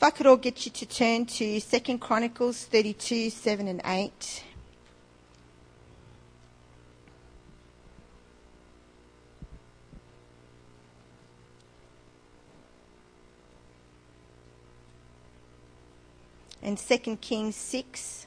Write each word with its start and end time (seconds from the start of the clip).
If 0.00 0.04
I 0.04 0.08
could 0.12 0.24
all 0.24 0.38
get 0.38 0.64
you 0.64 0.72
to 0.72 0.86
turn 0.86 1.26
to 1.26 1.60
Second 1.60 1.98
Chronicles 1.98 2.64
32, 2.64 3.28
7 3.28 3.68
and 3.68 3.82
8. 3.84 4.44
And 16.62 16.78
2 16.78 17.16
Kings 17.16 17.56
6. 17.56 18.26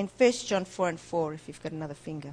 and 0.00 0.08
1 0.16 0.32
John 0.46 0.64
4 0.64 0.88
and 0.88 0.98
4, 0.98 1.34
if 1.34 1.46
you've 1.46 1.62
got 1.62 1.72
another 1.72 1.92
finger. 1.94 2.32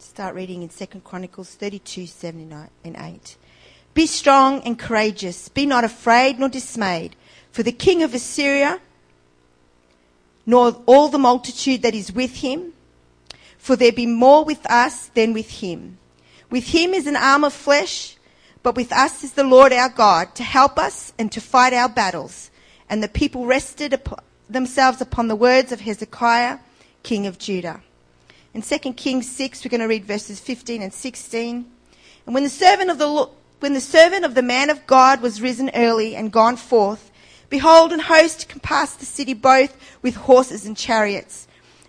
Start 0.00 0.34
reading 0.34 0.62
in 0.62 0.68
2 0.68 0.86
Chronicles 1.04 1.54
32, 1.54 2.06
7 2.06 2.52
and 2.82 2.96
8. 2.98 3.36
Be 3.94 4.06
strong 4.08 4.62
and 4.62 4.76
courageous. 4.76 5.48
Be 5.48 5.64
not 5.64 5.84
afraid 5.84 6.40
nor 6.40 6.48
dismayed. 6.48 7.14
For 7.52 7.62
the 7.62 7.70
king 7.70 8.02
of 8.02 8.14
Assyria, 8.14 8.80
nor 10.44 10.70
all 10.86 11.06
the 11.06 11.18
multitude 11.18 11.82
that 11.82 11.94
is 11.94 12.10
with 12.12 12.34
him, 12.38 12.72
for 13.58 13.76
there 13.76 13.92
be 13.92 14.06
more 14.06 14.44
with 14.44 14.68
us 14.68 15.06
than 15.06 15.32
with 15.32 15.60
him. 15.60 15.98
With 16.50 16.66
him 16.70 16.92
is 16.94 17.06
an 17.06 17.14
arm 17.14 17.44
of 17.44 17.52
flesh 17.52 18.15
but 18.66 18.74
with 18.74 18.90
us 18.92 19.22
is 19.22 19.30
the 19.34 19.44
Lord 19.44 19.72
our 19.72 19.88
God 19.88 20.34
to 20.34 20.42
help 20.42 20.76
us 20.76 21.12
and 21.20 21.30
to 21.30 21.40
fight 21.40 21.72
our 21.72 21.88
battles. 21.88 22.50
And 22.90 23.00
the 23.00 23.06
people 23.06 23.46
rested 23.46 24.00
themselves 24.50 25.00
upon 25.00 25.28
the 25.28 25.36
words 25.36 25.70
of 25.70 25.82
Hezekiah, 25.82 26.58
king 27.04 27.28
of 27.28 27.38
Judah. 27.38 27.80
In 28.54 28.62
2 28.62 28.78
Kings 28.94 29.30
6, 29.30 29.64
we're 29.64 29.68
going 29.68 29.82
to 29.82 29.86
read 29.86 30.04
verses 30.04 30.40
15 30.40 30.82
and 30.82 30.92
16. 30.92 31.64
And 32.26 32.34
when 32.34 32.42
the 32.42 32.48
servant 32.50 32.90
of 32.90 32.98
the, 32.98 33.28
when 33.60 33.72
the, 33.74 33.80
servant 33.80 34.24
of 34.24 34.34
the 34.34 34.42
man 34.42 34.68
of 34.68 34.84
God 34.88 35.22
was 35.22 35.40
risen 35.40 35.70
early 35.72 36.16
and 36.16 36.32
gone 36.32 36.56
forth, 36.56 37.12
behold, 37.48 37.92
an 37.92 38.00
host 38.00 38.48
compassed 38.48 38.98
the 38.98 39.06
city 39.06 39.32
both 39.32 39.76
with 40.02 40.16
horses 40.16 40.66
and 40.66 40.76
chariots. 40.76 41.46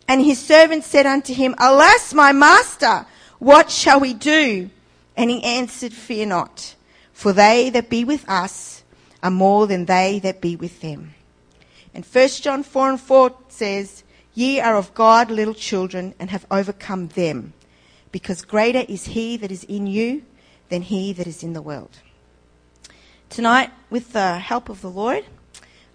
And 0.07 0.23
his 0.23 0.37
servant 0.37 0.83
said 0.83 1.07
unto 1.07 1.33
him, 1.33 1.55
Alas, 1.57 2.13
my 2.13 2.33
master, 2.33 3.07
what 3.39 3.71
shall 3.71 3.99
we 3.99 4.13
do? 4.13 4.69
And 5.17 5.31
he 5.31 5.43
answered, 5.43 5.93
Fear 5.93 6.27
not, 6.27 6.75
for 7.11 7.33
they 7.33 7.71
that 7.71 7.89
be 7.89 8.03
with 8.05 8.23
us 8.29 8.83
are 9.23 9.31
more 9.31 9.65
than 9.65 9.85
they 9.85 10.19
that 10.19 10.39
be 10.39 10.55
with 10.55 10.81
them. 10.81 11.15
And 11.93 12.05
1 12.05 12.27
John 12.43 12.61
4 12.61 12.89
and 12.91 13.01
4 13.01 13.31
says, 13.49 14.03
Ye 14.35 14.59
are 14.59 14.77
of 14.77 14.93
God, 14.93 15.31
little 15.31 15.55
children, 15.55 16.13
and 16.19 16.29
have 16.29 16.45
overcome 16.51 17.07
them, 17.09 17.53
because 18.11 18.43
greater 18.43 18.85
is 18.87 19.07
he 19.07 19.35
that 19.37 19.51
is 19.51 19.63
in 19.63 19.87
you 19.87 20.21
than 20.69 20.83
he 20.83 21.11
that 21.13 21.25
is 21.25 21.41
in 21.41 21.53
the 21.53 21.63
world. 21.63 21.97
Tonight, 23.29 23.71
with 23.89 24.13
the 24.13 24.37
help 24.37 24.69
of 24.69 24.81
the 24.81 24.89
Lord, 24.91 25.25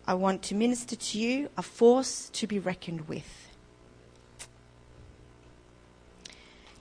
I 0.04 0.14
want 0.14 0.42
to 0.44 0.56
minister 0.56 0.96
to 0.96 1.18
you 1.18 1.48
a 1.56 1.62
force 1.62 2.28
to 2.30 2.48
be 2.48 2.58
reckoned 2.58 3.06
with. 3.06 3.51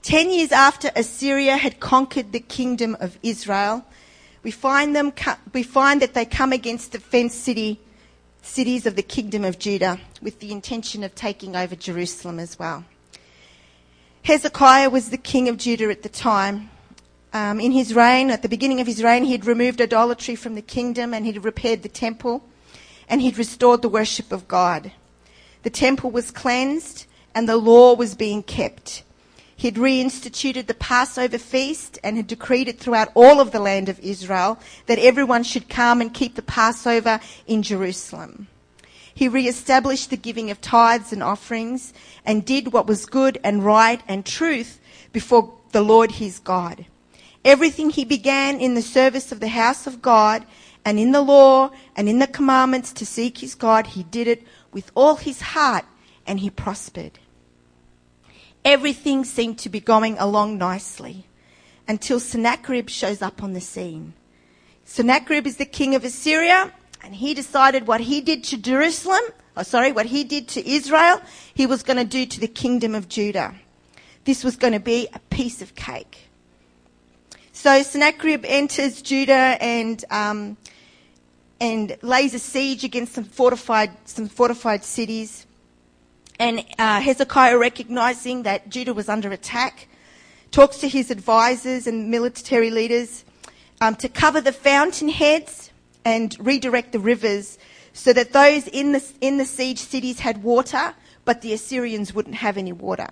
Ten 0.02 0.30
years 0.32 0.50
after 0.50 0.90
Assyria 0.96 1.56
had 1.56 1.78
conquered 1.78 2.32
the 2.32 2.40
kingdom 2.40 2.96
of 2.98 3.16
Israel, 3.22 3.84
we 4.42 4.50
find, 4.50 4.96
them, 4.96 5.12
we 5.52 5.62
find 5.62 6.02
that 6.02 6.12
they 6.12 6.24
come 6.24 6.52
against 6.52 6.90
the 6.90 6.98
fenced 6.98 7.44
city, 7.44 7.78
cities 8.42 8.84
of 8.84 8.96
the 8.96 9.04
kingdom 9.04 9.44
of 9.44 9.60
Judah 9.60 10.00
with 10.20 10.40
the 10.40 10.50
intention 10.50 11.04
of 11.04 11.14
taking 11.14 11.54
over 11.54 11.76
Jerusalem 11.76 12.40
as 12.40 12.58
well. 12.58 12.84
Hezekiah 14.24 14.90
was 14.90 15.10
the 15.10 15.16
king 15.16 15.48
of 15.48 15.56
Judah 15.56 15.88
at 15.90 16.02
the 16.02 16.08
time. 16.08 16.70
Um, 17.32 17.60
in 17.60 17.70
his 17.70 17.94
reign, 17.94 18.30
at 18.30 18.42
the 18.42 18.48
beginning 18.48 18.80
of 18.80 18.88
his 18.88 19.04
reign, 19.04 19.22
he 19.24 19.32
had 19.32 19.46
removed 19.46 19.80
idolatry 19.80 20.34
from 20.34 20.56
the 20.56 20.62
kingdom 20.62 21.14
and 21.14 21.24
he'd 21.26 21.44
repaired 21.44 21.84
the 21.84 21.88
temple 21.88 22.42
and 23.08 23.22
he'd 23.22 23.38
restored 23.38 23.82
the 23.82 23.88
worship 23.88 24.32
of 24.32 24.48
God. 24.48 24.90
The 25.62 25.70
temple 25.70 26.10
was 26.10 26.32
cleansed 26.32 27.06
and 27.36 27.48
the 27.48 27.56
law 27.56 27.94
was 27.94 28.16
being 28.16 28.42
kept. 28.42 29.04
He'd 29.62 29.76
reinstituted 29.76 30.66
the 30.66 30.74
Passover 30.74 31.38
feast 31.38 31.96
and 32.02 32.16
had 32.16 32.26
decreed 32.26 32.66
it 32.66 32.80
throughout 32.80 33.12
all 33.14 33.38
of 33.40 33.52
the 33.52 33.60
land 33.60 33.88
of 33.88 34.00
Israel 34.00 34.58
that 34.86 34.98
everyone 34.98 35.44
should 35.44 35.68
come 35.68 36.00
and 36.00 36.12
keep 36.12 36.34
the 36.34 36.42
Passover 36.42 37.20
in 37.46 37.62
Jerusalem. 37.62 38.48
He 39.14 39.28
re-established 39.28 40.10
the 40.10 40.16
giving 40.16 40.50
of 40.50 40.60
tithes 40.60 41.12
and 41.12 41.22
offerings 41.22 41.92
and 42.26 42.44
did 42.44 42.72
what 42.72 42.88
was 42.88 43.06
good 43.06 43.38
and 43.44 43.64
right 43.64 44.00
and 44.08 44.26
truth 44.26 44.80
before 45.12 45.54
the 45.70 45.82
Lord 45.82 46.10
his 46.10 46.40
God. 46.40 46.86
Everything 47.44 47.90
he 47.90 48.04
began 48.04 48.60
in 48.60 48.74
the 48.74 48.82
service 48.82 49.30
of 49.30 49.38
the 49.38 49.46
house 49.62 49.86
of 49.86 50.02
God 50.02 50.44
and 50.84 50.98
in 50.98 51.12
the 51.12 51.20
law 51.22 51.70
and 51.94 52.08
in 52.08 52.18
the 52.18 52.26
commandments 52.26 52.92
to 52.94 53.06
seek 53.06 53.38
his 53.38 53.54
God, 53.54 53.86
he 53.86 54.02
did 54.02 54.26
it 54.26 54.42
with 54.72 54.90
all 54.96 55.14
his 55.14 55.40
heart 55.40 55.84
and 56.26 56.40
he 56.40 56.50
prospered. 56.50 57.12
Everything 58.64 59.24
seemed 59.24 59.58
to 59.60 59.68
be 59.68 59.80
going 59.80 60.16
along 60.18 60.58
nicely 60.58 61.26
until 61.88 62.20
Sennacherib 62.20 62.88
shows 62.88 63.20
up 63.20 63.42
on 63.42 63.54
the 63.54 63.60
scene. 63.60 64.12
Sennacherib 64.84 65.46
is 65.46 65.56
the 65.56 65.64
king 65.64 65.94
of 65.96 66.04
Assyria, 66.04 66.72
and 67.02 67.14
he 67.16 67.34
decided 67.34 67.88
what 67.88 68.00
he 68.02 68.20
did 68.20 68.44
to 68.44 68.56
Jerusalem, 68.56 69.22
oh 69.56 69.64
sorry, 69.64 69.90
what 69.90 70.06
he 70.06 70.22
did 70.22 70.46
to 70.48 70.68
Israel, 70.68 71.20
he 71.54 71.66
was 71.66 71.82
going 71.82 71.96
to 71.96 72.04
do 72.04 72.24
to 72.24 72.38
the 72.38 72.46
kingdom 72.46 72.94
of 72.94 73.08
Judah. 73.08 73.54
This 74.24 74.44
was 74.44 74.54
going 74.56 74.74
to 74.74 74.80
be 74.80 75.08
a 75.12 75.18
piece 75.18 75.60
of 75.60 75.74
cake. 75.74 76.28
So 77.52 77.82
Sennacherib 77.82 78.44
enters 78.46 79.02
Judah 79.02 79.56
and 79.60 80.04
um, 80.10 80.56
and 81.60 81.96
lays 82.02 82.34
a 82.34 82.38
siege 82.38 82.84
against 82.84 83.14
some 83.14 83.24
fortified 83.24 83.90
some 84.04 84.28
fortified 84.28 84.84
cities. 84.84 85.46
And 86.42 86.64
uh, 86.76 86.98
Hezekiah, 87.00 87.56
recognizing 87.56 88.42
that 88.42 88.68
Judah 88.68 88.92
was 88.92 89.08
under 89.08 89.30
attack, 89.30 89.86
talks 90.50 90.78
to 90.78 90.88
his 90.88 91.12
advisors 91.12 91.86
and 91.86 92.10
military 92.10 92.68
leaders 92.68 93.24
um, 93.80 93.94
to 94.02 94.08
cover 94.08 94.40
the 94.40 94.50
fountainheads 94.50 95.70
and 96.04 96.34
redirect 96.40 96.90
the 96.90 96.98
rivers 96.98 97.58
so 97.92 98.12
that 98.14 98.32
those 98.32 98.66
in 98.66 98.90
the, 98.90 99.04
in 99.20 99.38
the 99.38 99.44
siege 99.44 99.78
cities 99.78 100.18
had 100.18 100.42
water, 100.42 100.94
but 101.24 101.42
the 101.42 101.52
Assyrians 101.52 102.12
wouldn't 102.12 102.34
have 102.34 102.56
any 102.56 102.72
water. 102.72 103.06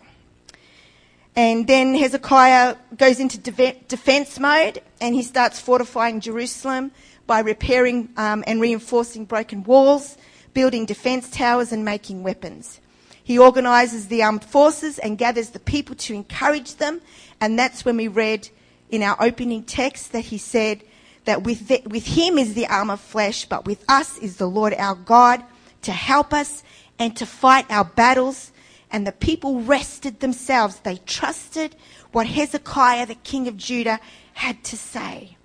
And 1.37 1.69
then 1.69 1.95
Hezekiah 1.95 2.75
goes 2.97 3.21
into 3.21 3.39
de- 3.39 3.81
defense 3.87 4.41
mode 4.41 4.83
and 5.01 5.15
he 5.15 5.23
starts 5.23 5.61
fortifying 5.61 6.19
Jerusalem 6.19 6.91
by 7.29 7.39
repairing 7.39 8.09
um, 8.17 8.43
and 8.49 8.61
reinforcing 8.61 9.25
broken 9.25 9.63
walls, 9.63 10.17
building 10.53 10.85
defense 10.85 11.31
towers, 11.31 11.71
and 11.71 11.85
making 11.85 12.25
weapons. 12.25 12.81
He 13.23 13.39
organises 13.39 14.09
the 14.09 14.23
armed 14.23 14.45
forces 14.45 14.99
and 14.99 15.19
gathers 15.19 15.51
the 15.51 15.59
people 15.61 15.95
to 15.97 16.15
encourage 16.15 16.77
them. 16.77 17.01
And 17.41 17.59
that's 17.59 17.85
when 17.85 17.97
we 17.97 18.09
read 18.09 18.49
in 18.91 19.03
our 19.03 19.17
opening 19.21 19.63
text 19.63 20.13
that 20.13 20.27
he 20.27 20.39
said 20.39 20.83
that 21.25 21.43
with, 21.45 21.69
the, 21.69 21.83
with 21.87 22.07
him 22.07 22.39
is 22.39 22.55
the 22.55 22.67
arm 22.67 22.91
of 22.91 23.01
flesh, 23.01 23.45
but 23.45 23.65
with 23.67 23.85
us 23.89 24.19
is 24.19 24.37
the 24.37 24.47
Lord 24.49 24.75
our 24.75 24.95
God 24.95 25.43
to 25.83 25.93
help 25.93 26.33
us 26.33 26.63
and 26.99 27.17
to 27.17 27.27
fight 27.27 27.67
our 27.71 27.85
battles. 27.85 28.53
And 28.91 29.07
the 29.07 29.13
people 29.13 29.61
rested 29.63 30.21
themselves. 30.21 30.81
They 30.81 30.97
trusted 31.07 31.77
what 32.13 32.27
Hezekiah, 32.27 33.07
the 33.07 33.15
king 33.17 33.47
of 33.49 33.57
Judah, 33.57 34.01
had 34.35 34.65
to 34.65 34.77
say. 34.77 35.37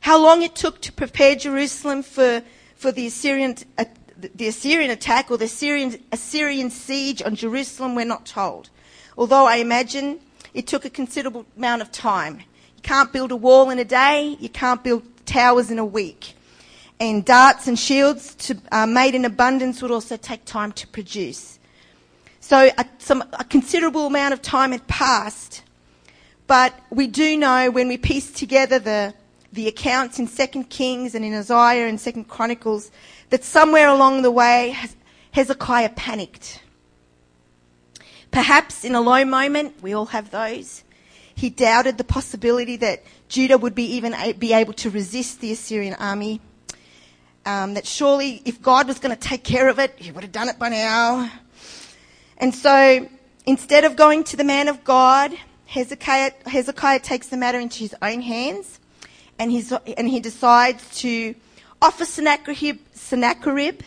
how 0.00 0.20
long 0.20 0.42
it 0.42 0.54
took 0.54 0.80
to 0.82 0.92
prepare 0.92 1.34
Jerusalem 1.34 2.02
for, 2.02 2.42
for 2.76 2.92
the 2.92 3.06
Assyrian 3.06 3.56
uh, 3.76 3.84
the 4.34 4.48
Assyrian 4.48 4.90
attack 4.90 5.30
or 5.30 5.36
the 5.38 5.44
Assyrian, 5.44 5.94
Assyrian 6.10 6.70
siege 6.70 7.22
on 7.24 7.36
Jerusalem, 7.36 7.94
we're 7.94 8.04
not 8.04 8.26
told. 8.26 8.68
Although 9.16 9.46
I 9.46 9.56
imagine 9.56 10.18
it 10.52 10.66
took 10.66 10.84
a 10.84 10.90
considerable 10.90 11.46
amount 11.56 11.82
of 11.82 11.92
time. 11.92 12.38
You 12.40 12.82
can't 12.82 13.12
build 13.12 13.30
a 13.30 13.36
wall 13.36 13.70
in 13.70 13.78
a 13.78 13.84
day, 13.84 14.36
you 14.40 14.48
can't 14.48 14.82
build 14.82 15.04
towers 15.24 15.70
in 15.70 15.78
a 15.78 15.84
week. 15.84 16.34
And 16.98 17.24
darts 17.24 17.68
and 17.68 17.78
shields 17.78 18.34
to, 18.34 18.56
uh, 18.72 18.86
made 18.86 19.14
in 19.14 19.24
abundance 19.24 19.80
would 19.82 19.92
also 19.92 20.16
take 20.16 20.44
time 20.44 20.72
to 20.72 20.88
produce. 20.88 21.60
So 22.40 22.70
a, 22.76 22.86
some, 22.98 23.22
a 23.34 23.44
considerable 23.44 24.06
amount 24.08 24.34
of 24.34 24.42
time 24.42 24.72
had 24.72 24.84
passed, 24.88 25.62
but 26.48 26.74
we 26.90 27.06
do 27.06 27.36
know 27.36 27.70
when 27.70 27.86
we 27.86 27.96
piece 27.96 28.32
together 28.32 28.80
the, 28.80 29.14
the 29.52 29.68
accounts 29.68 30.18
in 30.18 30.26
Second 30.26 30.64
Kings 30.68 31.14
and 31.14 31.24
in 31.24 31.34
Isaiah 31.34 31.88
and 31.88 32.00
Second 32.00 32.28
Chronicles 32.28 32.90
that 33.30 33.44
somewhere 33.44 33.88
along 33.88 34.22
the 34.22 34.30
way 34.30 34.76
Hezekiah 35.32 35.90
panicked. 35.90 36.62
Perhaps 38.30 38.84
in 38.84 38.94
a 38.94 39.00
low 39.00 39.24
moment, 39.24 39.82
we 39.82 39.94
all 39.94 40.06
have 40.06 40.30
those. 40.30 40.84
He 41.34 41.48
doubted 41.50 41.96
the 41.96 42.04
possibility 42.04 42.76
that 42.76 43.02
Judah 43.28 43.56
would 43.56 43.74
be 43.74 43.94
even 43.94 44.14
be 44.38 44.52
able 44.52 44.74
to 44.74 44.90
resist 44.90 45.40
the 45.40 45.52
Assyrian 45.52 45.94
army. 45.94 46.40
Um, 47.46 47.74
that 47.74 47.86
surely, 47.86 48.42
if 48.44 48.60
God 48.60 48.86
was 48.88 48.98
going 48.98 49.16
to 49.16 49.20
take 49.28 49.44
care 49.44 49.68
of 49.68 49.78
it, 49.78 49.94
He 49.96 50.10
would 50.10 50.22
have 50.24 50.32
done 50.32 50.50
it 50.50 50.58
by 50.58 50.68
now. 50.68 51.30
And 52.36 52.54
so, 52.54 53.08
instead 53.46 53.84
of 53.84 53.96
going 53.96 54.24
to 54.24 54.36
the 54.36 54.44
man 54.44 54.68
of 54.68 54.84
God, 54.84 55.32
Hezekiah, 55.66 56.32
Hezekiah 56.46 56.98
takes 57.00 57.28
the 57.28 57.38
matter 57.38 57.58
into 57.58 57.78
his 57.80 57.94
own 58.02 58.20
hands 58.20 58.78
and, 59.38 59.50
he's, 59.50 59.72
and 59.72 60.08
he 60.08 60.20
decides 60.20 60.98
to 61.00 61.34
offer 61.80 62.04
Sennacherib, 62.04 62.78
Sennacherib 62.92 63.80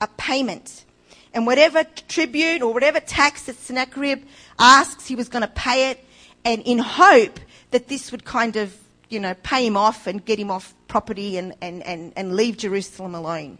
a 0.00 0.08
payment. 0.18 0.84
And 1.32 1.46
whatever 1.46 1.84
tribute 2.08 2.62
or 2.62 2.72
whatever 2.72 3.00
tax 3.00 3.44
that 3.44 3.56
Sennacherib 3.56 4.22
asks, 4.58 5.06
he 5.06 5.14
was 5.14 5.28
going 5.28 5.42
to 5.42 5.48
pay 5.48 5.90
it, 5.90 6.04
and 6.44 6.62
in 6.62 6.78
hope 6.78 7.38
that 7.70 7.88
this 7.88 8.10
would 8.10 8.24
kind 8.24 8.56
of, 8.56 8.76
you 9.08 9.20
know, 9.20 9.34
pay 9.42 9.66
him 9.66 9.76
off 9.76 10.06
and 10.06 10.24
get 10.24 10.38
him 10.38 10.50
off 10.50 10.74
property 10.88 11.36
and, 11.36 11.54
and, 11.60 11.82
and, 11.82 12.12
and 12.16 12.34
leave 12.34 12.56
Jerusalem 12.56 13.14
alone. 13.14 13.58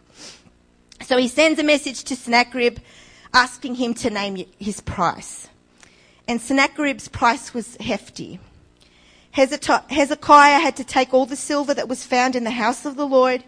So 1.04 1.16
he 1.16 1.28
sends 1.28 1.58
a 1.58 1.64
message 1.64 2.04
to 2.04 2.16
Sennacherib 2.16 2.78
asking 3.34 3.74
him 3.74 3.94
to 3.94 4.10
name 4.10 4.46
his 4.58 4.80
price. 4.80 5.48
And 6.28 6.40
Sennacherib's 6.40 7.08
price 7.08 7.52
was 7.52 7.76
hefty. 7.76 8.40
Hezekiah 9.36 10.58
had 10.60 10.76
to 10.76 10.84
take 10.84 11.12
all 11.12 11.26
the 11.26 11.36
silver 11.36 11.74
that 11.74 11.88
was 11.88 12.06
found 12.06 12.34
in 12.36 12.44
the 12.44 12.50
house 12.64 12.86
of 12.86 12.96
the 12.96 13.06
Lord 13.06 13.44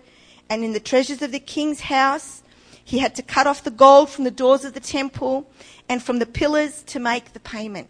and 0.51 0.63
in 0.63 0.75
the 0.75 0.81
treasures 0.81 1.23
of 1.23 1.33
the 1.33 1.41
king's 1.41 1.81
house. 1.81 2.43
He 2.85 2.99
had 2.99 3.15
to 3.15 3.23
cut 3.23 3.47
off 3.47 3.65
the 3.65 3.71
gold 3.71 4.11
from 4.11 4.25
the 4.25 4.31
doors 4.31 4.67
of 4.67 4.75
the 4.75 4.81
temple 4.81 5.51
and 5.89 6.03
from 6.03 6.19
the 6.19 6.27
pillars 6.27 6.83
to 6.89 6.99
make 6.99 7.33
the 7.33 7.41
payment. 7.41 7.89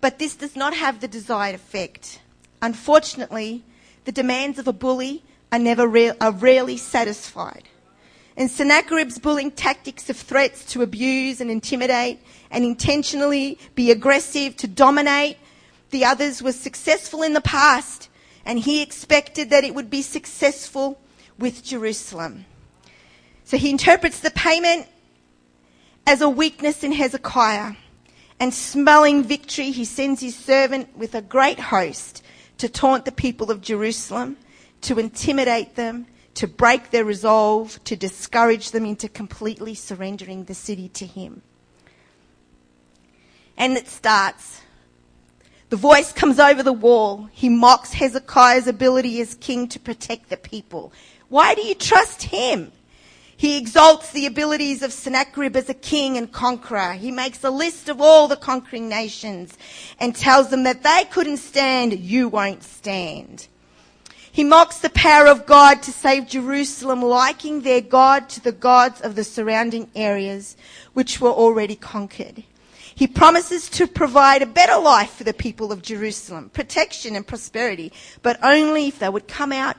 But 0.00 0.20
this 0.20 0.36
does 0.36 0.54
not 0.54 0.72
have 0.76 1.00
the 1.00 1.08
desired 1.08 1.56
effect. 1.56 2.20
Unfortunately, 2.62 3.64
the 4.04 4.12
demands 4.12 4.56
of 4.56 4.68
a 4.68 4.72
bully 4.72 5.24
are, 5.50 5.58
never 5.58 5.88
re- 5.88 6.12
are 6.20 6.30
rarely 6.32 6.76
satisfied. 6.76 7.64
And 8.36 8.48
Sennacherib's 8.48 9.18
bullying 9.18 9.50
tactics 9.50 10.08
of 10.08 10.16
threats 10.16 10.64
to 10.66 10.82
abuse 10.82 11.40
and 11.40 11.50
intimidate 11.50 12.20
and 12.48 12.64
intentionally 12.64 13.58
be 13.74 13.90
aggressive 13.90 14.56
to 14.58 14.68
dominate 14.68 15.36
the 15.90 16.04
others 16.04 16.42
was 16.42 16.58
successful 16.58 17.22
in 17.22 17.32
the 17.32 17.40
past, 17.40 18.08
and 18.44 18.58
he 18.58 18.80
expected 18.82 19.50
that 19.50 19.64
it 19.64 19.74
would 19.74 19.90
be 19.90 20.02
successful 20.02 21.00
with 21.38 21.64
Jerusalem. 21.64 22.46
So 23.44 23.56
he 23.56 23.70
interprets 23.70 24.20
the 24.20 24.30
payment 24.30 24.86
as 26.06 26.20
a 26.20 26.28
weakness 26.28 26.82
in 26.82 26.92
Hezekiah. 26.92 27.74
And 28.38 28.54
smelling 28.54 29.22
victory, 29.24 29.70
he 29.70 29.84
sends 29.84 30.20
his 30.22 30.34
servant 30.34 30.96
with 30.96 31.14
a 31.14 31.20
great 31.20 31.58
host 31.58 32.22
to 32.58 32.68
taunt 32.68 33.04
the 33.04 33.12
people 33.12 33.50
of 33.50 33.60
Jerusalem, 33.60 34.38
to 34.82 34.98
intimidate 34.98 35.74
them, 35.74 36.06
to 36.34 36.46
break 36.46 36.90
their 36.90 37.04
resolve, 37.04 37.78
to 37.84 37.96
discourage 37.96 38.70
them 38.70 38.86
into 38.86 39.08
completely 39.10 39.74
surrendering 39.74 40.44
the 40.44 40.54
city 40.54 40.88
to 40.90 41.04
him. 41.04 41.42
And 43.58 43.76
it 43.76 43.88
starts 43.88 44.62
the 45.70 45.76
voice 45.76 46.12
comes 46.12 46.40
over 46.40 46.64
the 46.64 46.72
wall. 46.72 47.28
He 47.30 47.48
mocks 47.48 47.92
Hezekiah's 47.92 48.66
ability 48.66 49.20
as 49.20 49.34
king 49.36 49.68
to 49.68 49.78
protect 49.78 50.28
the 50.28 50.36
people. 50.36 50.92
Why 51.28 51.54
do 51.54 51.60
you 51.62 51.76
trust 51.76 52.24
him? 52.24 52.72
He 53.36 53.56
exalts 53.56 54.10
the 54.10 54.26
abilities 54.26 54.82
of 54.82 54.92
Sennacherib 54.92 55.54
as 55.54 55.68
a 55.68 55.74
king 55.74 56.16
and 56.16 56.30
conqueror. 56.32 56.94
He 56.94 57.12
makes 57.12 57.44
a 57.44 57.50
list 57.50 57.88
of 57.88 58.00
all 58.00 58.26
the 58.26 58.34
conquering 58.36 58.88
nations 58.88 59.54
and 60.00 60.14
tells 60.16 60.48
them 60.48 60.64
that 60.64 60.82
they 60.82 61.04
couldn't 61.08 61.36
stand, 61.36 61.96
you 62.00 62.28
won't 62.28 62.64
stand. 62.64 63.46
He 64.32 64.42
mocks 64.42 64.78
the 64.78 64.90
power 64.90 65.26
of 65.28 65.46
God 65.46 65.82
to 65.84 65.92
save 65.92 66.26
Jerusalem, 66.26 67.00
liking 67.00 67.60
their 67.60 67.80
God 67.80 68.28
to 68.30 68.40
the 68.40 68.52
gods 68.52 69.00
of 69.02 69.14
the 69.14 69.22
surrounding 69.24 69.88
areas, 69.94 70.56
which 70.94 71.20
were 71.20 71.30
already 71.30 71.76
conquered. 71.76 72.42
He 72.94 73.06
promises 73.06 73.68
to 73.70 73.86
provide 73.86 74.42
a 74.42 74.46
better 74.46 74.76
life 74.78 75.14
for 75.14 75.24
the 75.24 75.34
people 75.34 75.72
of 75.72 75.82
Jerusalem, 75.82 76.50
protection 76.50 77.14
and 77.16 77.26
prosperity, 77.26 77.92
but 78.22 78.38
only 78.42 78.88
if 78.88 78.98
they 78.98 79.08
would 79.08 79.28
come 79.28 79.52
out 79.52 79.76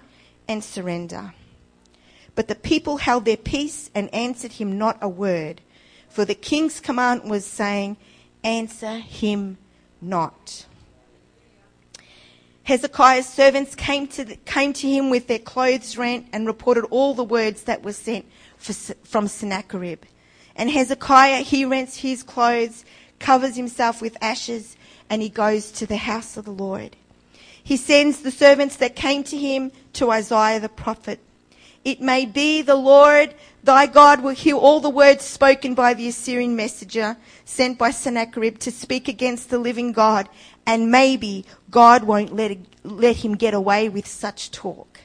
and 0.47 0.63
surrender. 0.63 1.33
But 2.35 2.47
the 2.47 2.55
people 2.55 2.97
held 2.97 3.25
their 3.25 3.37
peace 3.37 3.89
and 3.93 4.13
answered 4.13 4.53
him 4.53 4.77
not 4.77 4.97
a 5.01 5.09
word, 5.09 5.61
for 6.09 6.25
the 6.25 6.35
king's 6.35 6.79
command 6.79 7.23
was 7.29 7.45
saying, 7.45 7.97
Answer 8.43 8.95
him 8.97 9.57
not. 10.01 10.65
Hezekiah's 12.63 13.25
servants 13.27 13.75
came 13.75 14.07
to, 14.07 14.23
the, 14.23 14.35
came 14.45 14.71
to 14.73 14.89
him 14.89 15.09
with 15.09 15.27
their 15.27 15.39
clothes 15.39 15.97
rent 15.97 16.27
and 16.31 16.47
reported 16.47 16.85
all 16.89 17.13
the 17.13 17.23
words 17.23 17.63
that 17.63 17.83
were 17.83 17.93
sent 17.93 18.25
for, 18.57 18.73
from 19.03 19.27
Sennacherib. 19.27 20.03
And 20.55 20.69
Hezekiah, 20.69 21.39
he 21.41 21.65
rents 21.65 21.97
his 21.97 22.23
clothes 22.23 22.85
covers 23.21 23.55
himself 23.55 24.01
with 24.01 24.17
ashes, 24.21 24.75
and 25.09 25.21
he 25.21 25.29
goes 25.29 25.71
to 25.73 25.85
the 25.85 25.97
house 25.97 26.35
of 26.37 26.45
the 26.45 26.51
Lord. 26.51 26.95
He 27.63 27.77
sends 27.77 28.21
the 28.21 28.31
servants 28.31 28.75
that 28.77 28.95
came 28.95 29.23
to 29.25 29.37
him 29.37 29.71
to 29.93 30.11
Isaiah 30.11 30.59
the 30.59 30.69
prophet. 30.69 31.19
It 31.85 32.01
may 32.01 32.25
be 32.25 32.61
the 32.61 32.75
Lord 32.75 33.33
thy 33.63 33.85
God 33.85 34.21
will 34.23 34.31
hear 34.33 34.55
all 34.55 34.79
the 34.79 34.89
words 34.89 35.23
spoken 35.23 35.73
by 35.75 35.93
the 35.93 36.07
Assyrian 36.07 36.55
messenger 36.55 37.15
sent 37.45 37.77
by 37.77 37.91
Sennacherib 37.91 38.57
to 38.59 38.71
speak 38.71 39.07
against 39.07 39.49
the 39.49 39.57
living 39.59 39.91
God, 39.91 40.27
and 40.65 40.91
maybe 40.91 41.45
God 41.69 42.03
won't 42.03 42.33
let, 42.35 42.57
let 42.83 43.17
him 43.17 43.35
get 43.35 43.53
away 43.53 43.87
with 43.89 44.07
such 44.07 44.49
talk. 44.51 45.01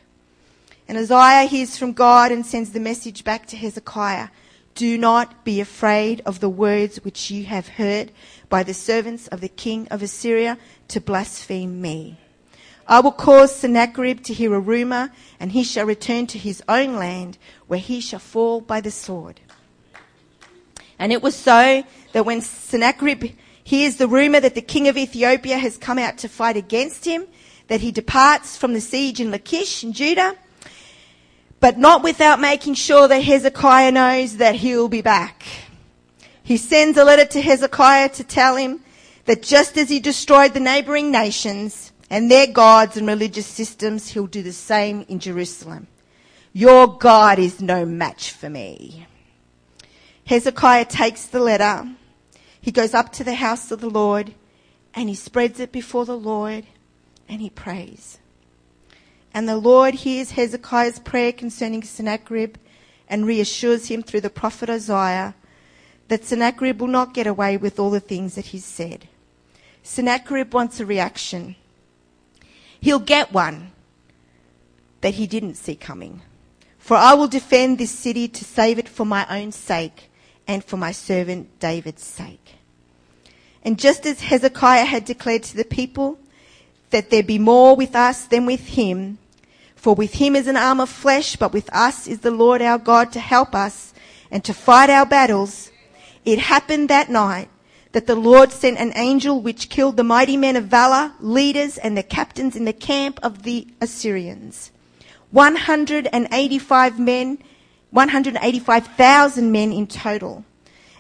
And 0.89 0.97
Isaiah 0.97 1.47
hears 1.49 1.77
from 1.77 1.93
God 1.93 2.31
and 2.33 2.47
sends 2.47 2.71
the 2.73 2.81
message 2.81 3.25
back 3.25 3.45
to 3.49 3.57
Hezekiah. 3.59 4.29
Do 4.77 4.99
not 4.99 5.43
be 5.43 5.59
afraid 5.63 6.21
of 6.27 6.41
the 6.41 6.51
words 6.51 6.99
which 7.03 7.31
you 7.31 7.45
have 7.47 7.67
heard 7.67 8.13
by 8.51 8.63
the 8.63 8.75
servants 8.75 9.27
of 9.29 9.41
the 9.41 9.49
king 9.49 9.89
of 9.91 10.03
Assyria 10.03 10.59
to 10.89 11.01
blaspheme 11.01 11.81
me. 11.81 12.19
I 12.87 13.01
will 13.01 13.11
cause 13.13 13.55
Sennacherib 13.57 14.23
to 14.25 14.35
hear 14.35 14.53
a 14.55 14.61
rumor, 14.61 15.13
and 15.41 15.51
he 15.53 15.65
shall 15.65 15.87
return 15.87 16.27
to 16.29 16.39
his 16.39 16.63
own 16.69 16.97
land, 16.97 17.39
where 17.67 17.79
he 17.81 18.01
shall 18.03 18.19
fall 18.19 18.61
by 18.61 18.83
the 18.83 18.91
sword. 18.91 19.41
And 20.99 21.11
it 21.11 21.23
was 21.23 21.35
so 21.35 21.83
that 22.13 22.27
when 22.27 22.43
Sennacherib 22.43 23.33
hears 23.65 23.97
the 23.97 24.07
rumor 24.07 24.41
that 24.41 24.55
the 24.55 24.61
king 24.61 24.89
of 24.89 24.99
Ethiopia 24.99 25.57
has 25.57 25.79
come 25.79 25.99
out 25.99 26.19
to 26.19 26.29
fight 26.29 26.59
against 26.59 27.07
him, 27.07 27.27
that 27.69 27.81
he 27.81 27.91
departs 27.91 28.59
from 28.59 28.75
the 28.75 28.83
siege 28.83 29.21
in 29.21 29.31
Lachish 29.31 29.83
in 29.83 29.95
Judah, 29.95 30.35
but 31.61 31.79
not 31.79 32.03
without 32.03 32.41
making 32.41 32.75
sure 32.75 33.09
that 33.09 33.21
Hezekiah 33.21 33.93
knows 33.93 34.37
that 34.39 34.57
he'll 34.57 34.89
be 34.89 35.01
back. 35.03 35.45
He 36.43 36.57
sends 36.57 36.99
a 36.99 37.05
letter 37.05 37.25
to 37.27 37.41
Hezekiah 37.41 38.11
to 38.11 38.25
tell 38.25 38.57
him 38.57 38.81
that 39.25 39.43
just 39.43 39.77
as 39.77 39.89
he 39.89 39.99
destroyed 39.99 40.55
the 40.55 40.61
neighboring 40.61 41.11
nations 41.11 41.93
and 42.09 42.31
their 42.31 42.47
gods 42.47 42.97
and 42.97 43.07
religious 43.07 43.47
systems, 43.47 44.09
he'll 44.11 44.27
do 44.29 44.43
the 44.43 44.53
same 44.53 45.05
in 45.09 45.19
Jerusalem. 45.19 45.89
Your 46.53 46.87
God 46.87 47.39
is 47.39 47.61
no 47.61 47.85
match 47.85 48.31
for 48.31 48.49
me. 48.49 49.07
Hezekiah 50.27 50.85
takes 50.85 51.25
the 51.27 51.41
letter. 51.41 51.89
He 52.61 52.71
goes 52.71 52.95
up 52.95 53.13
to 53.13 53.25
the 53.25 53.35
house 53.35 53.71
of 53.73 53.81
the 53.81 53.91
Lord 53.91 54.35
and 54.95 55.09
he 55.09 55.15
spreads 55.15 55.59
it 55.59 55.73
before 55.73 56.05
the 56.05 56.17
Lord 56.17 56.65
and 57.29 57.41
he 57.41 57.51
prays. 57.51 58.19
And 59.37 59.47
the 59.47 59.59
Lord 59.59 59.93
hears 59.97 60.31
Hezekiah's 60.31 60.99
prayer 61.01 61.31
concerning 61.31 61.83
Sennacherib 61.83 62.57
and 63.07 63.27
reassures 63.27 63.89
him 63.89 64.03
through 64.03 64.23
the 64.23 64.31
prophet 64.31 64.71
Isaiah 64.71 65.35
that 66.09 66.25
Sennacherib 66.25 66.81
will 66.81 66.89
not 66.89 67.13
get 67.13 67.27
away 67.27 67.59
with 67.59 67.79
all 67.79 67.91
the 67.91 68.01
things 68.01 68.35
that 68.37 68.47
he's 68.47 68.65
said. 68.65 69.09
Sennacherib 69.83 70.55
wants 70.55 70.81
a 70.81 70.87
reaction. 70.87 71.55
He'll 72.81 72.99
get 72.99 73.31
one 73.35 73.73
that 75.03 75.17
he 75.17 75.27
didn't 75.27 75.57
see 75.57 75.77
coming. 75.77 76.23
For 76.79 76.97
I 76.97 77.13
will 77.13 77.29
defend 77.29 77.77
this 77.77 77.91
city 77.91 78.29
to 78.29 78.43
save 78.43 78.79
it 78.79 78.89
for 78.89 79.05
my 79.05 79.27
own 79.29 79.53
sake 79.53 80.09
and 80.49 80.65
for 80.65 80.79
my 80.79 80.93
servant 80.93 81.61
David's 81.61 82.03
sake. 82.03 82.55
And 83.63 83.79
just 83.79 84.07
as 84.07 84.23
Hezekiah 84.23 84.87
had 84.87 85.05
declared 85.05 85.43
to 85.43 85.59
the 85.59 85.65
people 85.67 86.19
that 86.89 87.11
there 87.11 87.23
be 87.23 87.39
more 87.39 87.77
with 87.77 87.95
us 87.95 88.25
than 88.25 88.47
with 88.47 88.69
him, 88.69 89.19
for 89.77 89.95
with 89.95 90.15
him 90.15 90.35
is 90.35 90.49
an 90.49 90.57
arm 90.57 90.81
of 90.81 90.89
flesh, 90.89 91.37
but 91.37 91.53
with 91.53 91.69
us 91.73 92.09
is 92.09 92.21
the 92.21 92.31
Lord 92.33 92.61
our 92.61 92.79
God 92.79 93.13
to 93.13 93.21
help 93.21 93.55
us 93.55 93.93
and 94.31 94.43
to 94.45 94.53
fight 94.55 94.91
our 94.91 95.07
battles. 95.07 95.71
It 96.25 96.41
happened 96.41 96.89
that 96.89 97.09
night 97.09 97.49
that 97.93 98.09
the 98.09 98.17
Lord 98.17 98.51
sent 98.51 98.79
an 98.79 98.93
angel 98.97 99.41
which 99.41 99.69
killed 99.69 99.97
the 99.97 100.03
mighty 100.03 100.37
men 100.37 100.57
of 100.57 100.65
valor, 100.65 101.13
leaders, 101.21 101.79
and 101.79 101.97
the 101.97 102.03
captains 102.03 102.57
in 102.57 102.65
the 102.65 102.73
camp 102.73 103.21
of 103.23 103.45
the 103.45 103.69
Assyrians. 103.81 104.73
185 105.31 106.99
men, 106.99 107.39
185,000 107.91 109.53
men 109.53 109.73
in 109.73 109.87
total. 109.87 110.45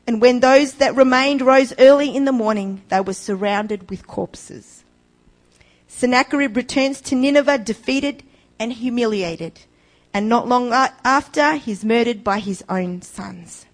And 0.06 0.21
when 0.21 0.38
those 0.40 0.75
that 0.75 0.95
remained 0.95 1.42
rose 1.42 1.73
early 1.78 2.14
in 2.14 2.25
the 2.26 2.33
morning, 2.33 2.83
they 2.88 3.00
were 3.00 3.12
surrounded 3.12 3.90
with 3.90 4.06
corpses. 4.06 4.85
Sennacherib 5.88 6.56
returns 6.56 7.00
to 7.00 7.14
Nineveh 7.16 7.59
defeated 7.59 8.23
and 8.58 8.72
humiliated. 8.72 9.60
And 10.12 10.28
not 10.28 10.48
long 10.48 10.72
after, 10.72 11.54
he's 11.56 11.84
murdered 11.84 12.25
by 12.25 12.38
his 12.38 12.64
own 12.68 13.02
sons. 13.02 13.66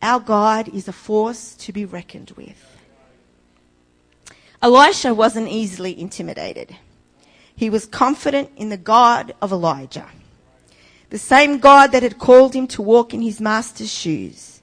Our 0.00 0.20
God 0.20 0.68
is 0.74 0.88
a 0.88 0.92
force 0.92 1.54
to 1.56 1.72
be 1.72 1.84
reckoned 1.84 2.30
with. 2.36 2.76
Elisha 4.62 5.12
wasn't 5.14 5.48
easily 5.48 5.98
intimidated. 5.98 6.76
He 7.54 7.68
was 7.70 7.86
confident 7.86 8.50
in 8.56 8.68
the 8.70 8.76
God 8.76 9.34
of 9.40 9.52
Elijah, 9.52 10.08
the 11.10 11.18
same 11.18 11.58
God 11.58 11.92
that 11.92 12.02
had 12.02 12.18
called 12.18 12.54
him 12.54 12.66
to 12.68 12.82
walk 12.82 13.12
in 13.14 13.20
his 13.20 13.40
master's 13.40 13.92
shoes. 13.92 14.60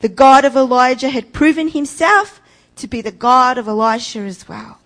The 0.00 0.08
God 0.08 0.44
of 0.44 0.56
Elijah 0.56 1.08
had 1.08 1.32
proven 1.32 1.68
himself 1.68 2.40
to 2.76 2.86
be 2.86 3.00
the 3.00 3.12
God 3.12 3.56
of 3.58 3.66
Elisha 3.68 4.20
as 4.20 4.48
well. 4.48 4.78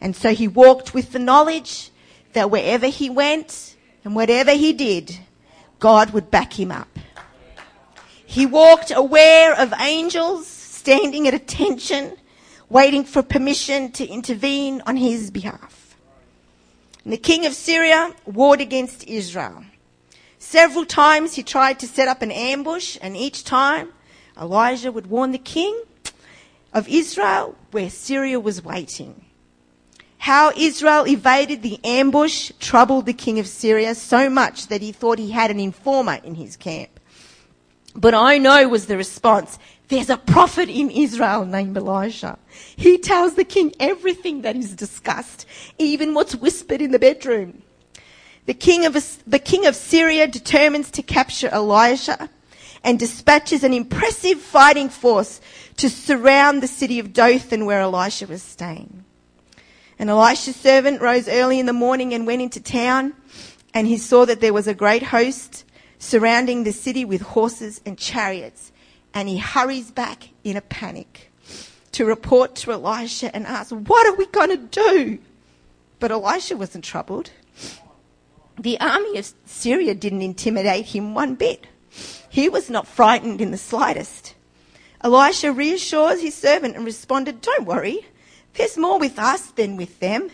And 0.00 0.14
so 0.14 0.32
he 0.34 0.46
walked 0.46 0.92
with 0.92 1.12
the 1.12 1.18
knowledge 1.18 1.90
that 2.36 2.50
wherever 2.50 2.86
he 2.86 3.08
went 3.10 3.76
and 4.04 4.14
whatever 4.14 4.52
he 4.52 4.72
did, 4.72 5.18
God 5.80 6.10
would 6.10 6.30
back 6.30 6.58
him 6.60 6.70
up. 6.70 6.88
He 8.26 8.44
walked 8.46 8.92
aware 8.94 9.58
of 9.58 9.72
angels 9.80 10.46
standing 10.46 11.26
at 11.26 11.32
attention, 11.34 12.16
waiting 12.68 13.04
for 13.04 13.22
permission 13.22 13.90
to 13.92 14.06
intervene 14.06 14.82
on 14.86 14.96
his 14.98 15.30
behalf. 15.30 15.96
And 17.04 17.12
the 17.12 17.16
king 17.18 17.46
of 17.46 17.54
Syria 17.54 18.14
warred 18.26 18.60
against 18.60 19.06
Israel. 19.06 19.64
Several 20.38 20.84
times 20.84 21.34
he 21.34 21.42
tried 21.42 21.80
to 21.80 21.88
set 21.88 22.06
up 22.08 22.20
an 22.20 22.30
ambush, 22.30 22.98
and 23.00 23.16
each 23.16 23.44
time 23.44 23.88
Elijah 24.40 24.92
would 24.92 25.06
warn 25.08 25.32
the 25.32 25.38
king 25.38 25.80
of 26.74 26.86
Israel 26.88 27.56
where 27.70 27.88
Syria 27.90 28.38
was 28.38 28.62
waiting 28.62 29.24
how 30.18 30.50
Israel 30.56 31.06
evaded 31.06 31.62
the 31.62 31.78
ambush 31.84 32.50
troubled 32.58 33.06
the 33.06 33.12
king 33.12 33.38
of 33.38 33.46
Syria 33.46 33.94
so 33.94 34.30
much 34.30 34.68
that 34.68 34.82
he 34.82 34.92
thought 34.92 35.18
he 35.18 35.30
had 35.30 35.50
an 35.50 35.60
informer 35.60 36.18
in 36.24 36.34
his 36.34 36.56
camp. 36.56 36.90
But 37.94 38.14
I 38.14 38.38
know 38.38 38.68
was 38.68 38.86
the 38.86 38.96
response. 38.96 39.58
There's 39.88 40.10
a 40.10 40.16
prophet 40.16 40.68
in 40.68 40.90
Israel 40.90 41.44
named 41.46 41.76
Elijah. 41.76 42.38
He 42.76 42.98
tells 42.98 43.34
the 43.34 43.44
king 43.44 43.72
everything 43.78 44.42
that 44.42 44.56
is 44.56 44.74
discussed, 44.74 45.46
even 45.78 46.12
what's 46.12 46.34
whispered 46.36 46.82
in 46.82 46.90
the 46.90 46.98
bedroom. 46.98 47.62
The 48.46 48.54
king 48.54 48.84
of, 48.84 48.96
the 49.26 49.38
king 49.38 49.66
of 49.66 49.74
Syria 49.76 50.26
determines 50.26 50.90
to 50.92 51.02
capture 51.02 51.48
Elijah 51.52 52.28
and 52.84 52.98
dispatches 52.98 53.64
an 53.64 53.72
impressive 53.72 54.40
fighting 54.40 54.88
force 54.88 55.40
to 55.78 55.88
surround 55.90 56.62
the 56.62 56.68
city 56.68 56.98
of 56.98 57.12
Dothan 57.12 57.66
where 57.66 57.80
Elijah 57.82 58.26
was 58.26 58.42
staying. 58.42 59.04
And 59.98 60.10
Elisha's 60.10 60.56
servant 60.56 61.00
rose 61.00 61.28
early 61.28 61.58
in 61.58 61.66
the 61.66 61.72
morning 61.72 62.12
and 62.12 62.26
went 62.26 62.42
into 62.42 62.60
town, 62.60 63.14
and 63.72 63.86
he 63.86 63.96
saw 63.96 64.24
that 64.26 64.40
there 64.40 64.52
was 64.52 64.66
a 64.66 64.74
great 64.74 65.04
host 65.04 65.64
surrounding 65.98 66.64
the 66.64 66.72
city 66.72 67.04
with 67.04 67.22
horses 67.22 67.80
and 67.86 67.96
chariots, 67.96 68.72
and 69.14 69.28
he 69.28 69.38
hurries 69.38 69.90
back 69.90 70.28
in 70.44 70.56
a 70.56 70.60
panic 70.62 71.32
to 71.92 72.04
report 72.04 72.54
to 72.56 72.72
Elisha 72.72 73.34
and 73.34 73.46
ask, 73.46 73.70
What 73.72 74.06
are 74.06 74.14
we 74.16 74.26
going 74.26 74.50
to 74.50 74.56
do? 74.58 75.18
But 75.98 76.10
Elisha 76.12 76.58
wasn't 76.58 76.84
troubled. 76.84 77.30
The 78.58 78.78
army 78.80 79.18
of 79.18 79.32
Syria 79.46 79.94
didn't 79.94 80.20
intimidate 80.22 80.86
him 80.86 81.14
one 81.14 81.36
bit. 81.36 81.66
He 82.28 82.50
was 82.50 82.68
not 82.68 82.86
frightened 82.86 83.40
in 83.40 83.50
the 83.50 83.56
slightest. 83.56 84.34
Elisha 85.02 85.52
reassures 85.52 86.20
his 86.20 86.34
servant 86.34 86.76
and 86.76 86.84
responded, 86.84 87.40
Don't 87.40 87.64
worry. 87.66 88.04
There's 88.56 88.78
more 88.78 88.98
with 88.98 89.18
us 89.18 89.46
than 89.48 89.76
with 89.76 90.00
them. 90.00 90.30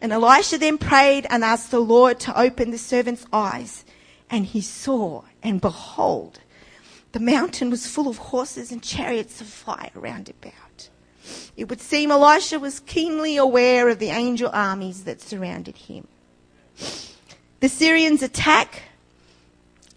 And 0.00 0.12
Elisha 0.12 0.58
then 0.58 0.76
prayed 0.76 1.26
and 1.30 1.44
asked 1.44 1.70
the 1.70 1.78
Lord 1.80 2.20
to 2.20 2.38
open 2.38 2.70
the 2.72 2.78
servant's 2.78 3.24
eyes. 3.32 3.84
And 4.28 4.44
he 4.44 4.60
saw, 4.60 5.22
and 5.42 5.60
behold, 5.60 6.40
the 7.12 7.20
mountain 7.20 7.70
was 7.70 7.86
full 7.86 8.08
of 8.08 8.18
horses 8.18 8.72
and 8.72 8.82
chariots 8.82 9.40
of 9.40 9.46
fire 9.46 9.90
round 9.94 10.28
about. 10.28 10.88
It 11.56 11.70
would 11.70 11.80
seem 11.80 12.10
Elisha 12.10 12.58
was 12.58 12.80
keenly 12.80 13.36
aware 13.36 13.88
of 13.88 13.98
the 14.00 14.08
angel 14.08 14.50
armies 14.52 15.04
that 15.04 15.20
surrounded 15.20 15.76
him. 15.76 16.08
The 17.60 17.68
Syrians 17.68 18.22
attack, 18.22 18.82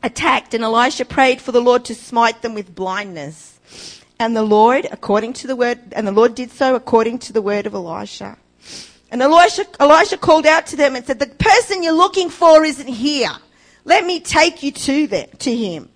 attacked, 0.03 0.53
and 0.53 0.63
Elisha 0.63 1.03
prayed 1.05 1.41
for 1.41 1.51
the 1.51 1.59
Lord 1.61 1.83
to 1.85 1.95
smite 1.95 2.43
them 2.43 2.53
with 2.53 2.73
blindness. 2.75 3.59
And 4.19 4.35
the 4.35 4.41
Lord, 4.43 4.87
according 4.91 5.33
to 5.33 5.47
the 5.47 5.55
word, 5.55 5.79
and 5.91 6.07
the 6.07 6.11
Lord 6.11 6.33
did 6.33 6.51
so 6.51 6.73
according 6.75 7.19
to 7.19 7.33
the 7.33 7.41
word 7.41 7.67
of 7.67 7.73
Elisha. 7.73 8.37
And 9.11 9.21
Elisha, 9.21 9.65
Elisha 9.79 10.17
called 10.17 10.45
out 10.47 10.65
to 10.67 10.75
them 10.75 10.95
and 10.95 11.05
said, 11.05 11.19
the 11.19 11.27
person 11.27 11.83
you're 11.83 11.93
looking 11.93 12.29
for 12.29 12.63
isn't 12.63 12.87
here. 12.87 13.29
Let 13.85 14.05
me 14.05 14.19
take 14.19 14.63
you 14.63 14.71
to 14.71 15.07
them, 15.07 15.29
to 15.39 15.55
him. 15.55 15.89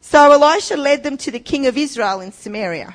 So 0.00 0.32
Elisha 0.32 0.76
led 0.76 1.02
them 1.02 1.16
to 1.18 1.30
the 1.30 1.40
king 1.40 1.66
of 1.66 1.76
Israel 1.76 2.20
in 2.20 2.32
Samaria. 2.32 2.94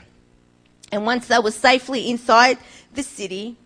And 0.92 1.06
once 1.06 1.28
they 1.28 1.40
were 1.40 1.52
safely 1.52 2.10
inside 2.10 2.58
the 2.94 3.04
city, 3.04 3.58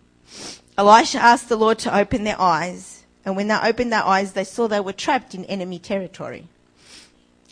Elisha 0.76 1.18
asked 1.18 1.48
the 1.48 1.56
Lord 1.56 1.78
to 1.80 1.96
open 1.96 2.24
their 2.24 2.40
eyes. 2.40 3.04
And 3.24 3.36
when 3.36 3.48
they 3.48 3.58
opened 3.62 3.92
their 3.92 4.04
eyes, 4.04 4.32
they 4.32 4.44
saw 4.44 4.66
they 4.66 4.80
were 4.80 4.92
trapped 4.92 5.34
in 5.34 5.44
enemy 5.46 5.78
territory. 5.78 6.48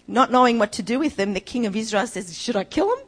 Not 0.08 0.32
knowing 0.32 0.58
what 0.58 0.72
to 0.72 0.82
do 0.82 0.98
with 0.98 1.16
them, 1.16 1.32
the 1.32 1.40
king 1.40 1.64
of 1.66 1.74
Israel 1.74 2.06
says, 2.06 2.36
Should 2.38 2.56
I 2.56 2.64
kill 2.64 2.88
them? 2.94 3.05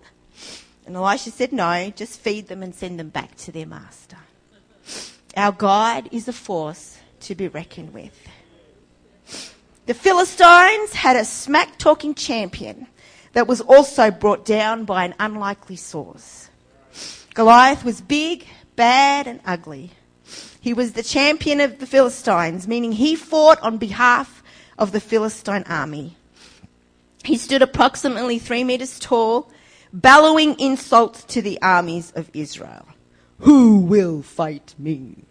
And 0.88 0.96
Elisha 0.96 1.30
said, 1.30 1.52
No, 1.52 1.90
just 1.94 2.18
feed 2.18 2.48
them 2.48 2.62
and 2.62 2.74
send 2.74 2.98
them 2.98 3.10
back 3.10 3.34
to 3.36 3.52
their 3.52 3.66
master. 3.66 4.16
Our 5.36 5.52
God 5.52 6.08
is 6.10 6.26
a 6.28 6.32
force 6.32 6.96
to 7.20 7.34
be 7.34 7.46
reckoned 7.46 7.92
with. 7.92 8.18
The 9.84 9.92
Philistines 9.92 10.94
had 10.94 11.16
a 11.16 11.26
smack 11.26 11.76
talking 11.76 12.14
champion 12.14 12.86
that 13.34 13.46
was 13.46 13.60
also 13.60 14.10
brought 14.10 14.46
down 14.46 14.86
by 14.86 15.04
an 15.04 15.14
unlikely 15.20 15.76
source. 15.76 16.48
Goliath 17.34 17.84
was 17.84 18.00
big, 18.00 18.46
bad, 18.74 19.26
and 19.26 19.40
ugly. 19.44 19.90
He 20.58 20.72
was 20.72 20.92
the 20.94 21.02
champion 21.02 21.60
of 21.60 21.80
the 21.80 21.86
Philistines, 21.86 22.66
meaning 22.66 22.92
he 22.92 23.14
fought 23.14 23.60
on 23.60 23.76
behalf 23.76 24.42
of 24.78 24.92
the 24.92 25.00
Philistine 25.00 25.64
army. 25.68 26.16
He 27.24 27.36
stood 27.36 27.60
approximately 27.60 28.38
three 28.38 28.64
meters 28.64 28.98
tall 28.98 29.50
bellowing 29.92 30.58
insults 30.60 31.24
to 31.24 31.42
the 31.42 31.60
armies 31.62 32.12
of 32.12 32.30
Israel. 32.34 32.86
Who 33.40 33.78
will 33.80 34.22
fight 34.22 34.74
me? 34.78 35.24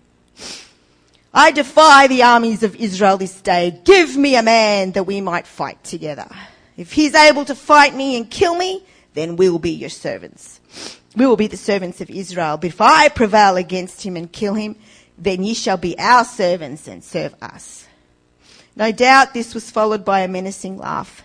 I 1.34 1.52
defy 1.52 2.08
the 2.08 2.24
armies 2.24 2.64
of 2.64 2.76
Israel 2.76 3.18
this 3.18 3.42
day. 3.42 3.80
Give 3.84 4.16
me 4.16 4.36
a 4.36 4.44
man 4.44 4.94
that 4.94 5.04
we 5.04 5.22
might 5.22 5.46
fight 5.46 5.84
together. 5.84 6.28
If 6.78 6.94
he's 6.94 7.14
able 7.14 7.46
to 7.46 7.56
fight 7.56 7.94
me 7.94 8.18
and 8.18 8.30
kill 8.30 8.56
me, 8.56 8.84
then 9.14 9.36
we'll 9.36 9.60
be 9.60 9.72
your 9.72 9.90
servants. 9.90 10.60
We 11.16 11.26
will 11.26 11.36
be 11.36 11.48
the 11.48 11.58
servants 11.58 12.02
of 12.02 12.10
Israel. 12.10 12.58
But 12.58 12.68
if 12.68 12.82
I 12.82 13.10
prevail 13.10 13.58
against 13.58 14.04
him 14.04 14.16
and 14.16 14.32
kill 14.32 14.54
him, 14.54 14.76
then 15.18 15.44
ye 15.44 15.54
shall 15.54 15.78
be 15.78 15.98
our 16.00 16.24
servants 16.24 16.88
and 16.88 17.04
serve 17.04 17.36
us. 17.42 17.88
No 18.76 18.92
doubt 18.92 19.34
this 19.34 19.56
was 19.56 19.72
followed 19.72 20.06
by 20.06 20.22
a 20.22 20.28
menacing 20.28 20.78
laugh. 20.78 21.24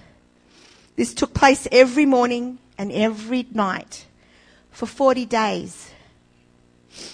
This 0.97 1.13
took 1.15 1.35
place 1.35 1.69
every 1.71 2.07
morning 2.07 2.59
and 2.83 2.91
every 2.91 3.47
night 3.53 4.07
for 4.73 4.87
40 4.87 5.25
days. 5.27 5.93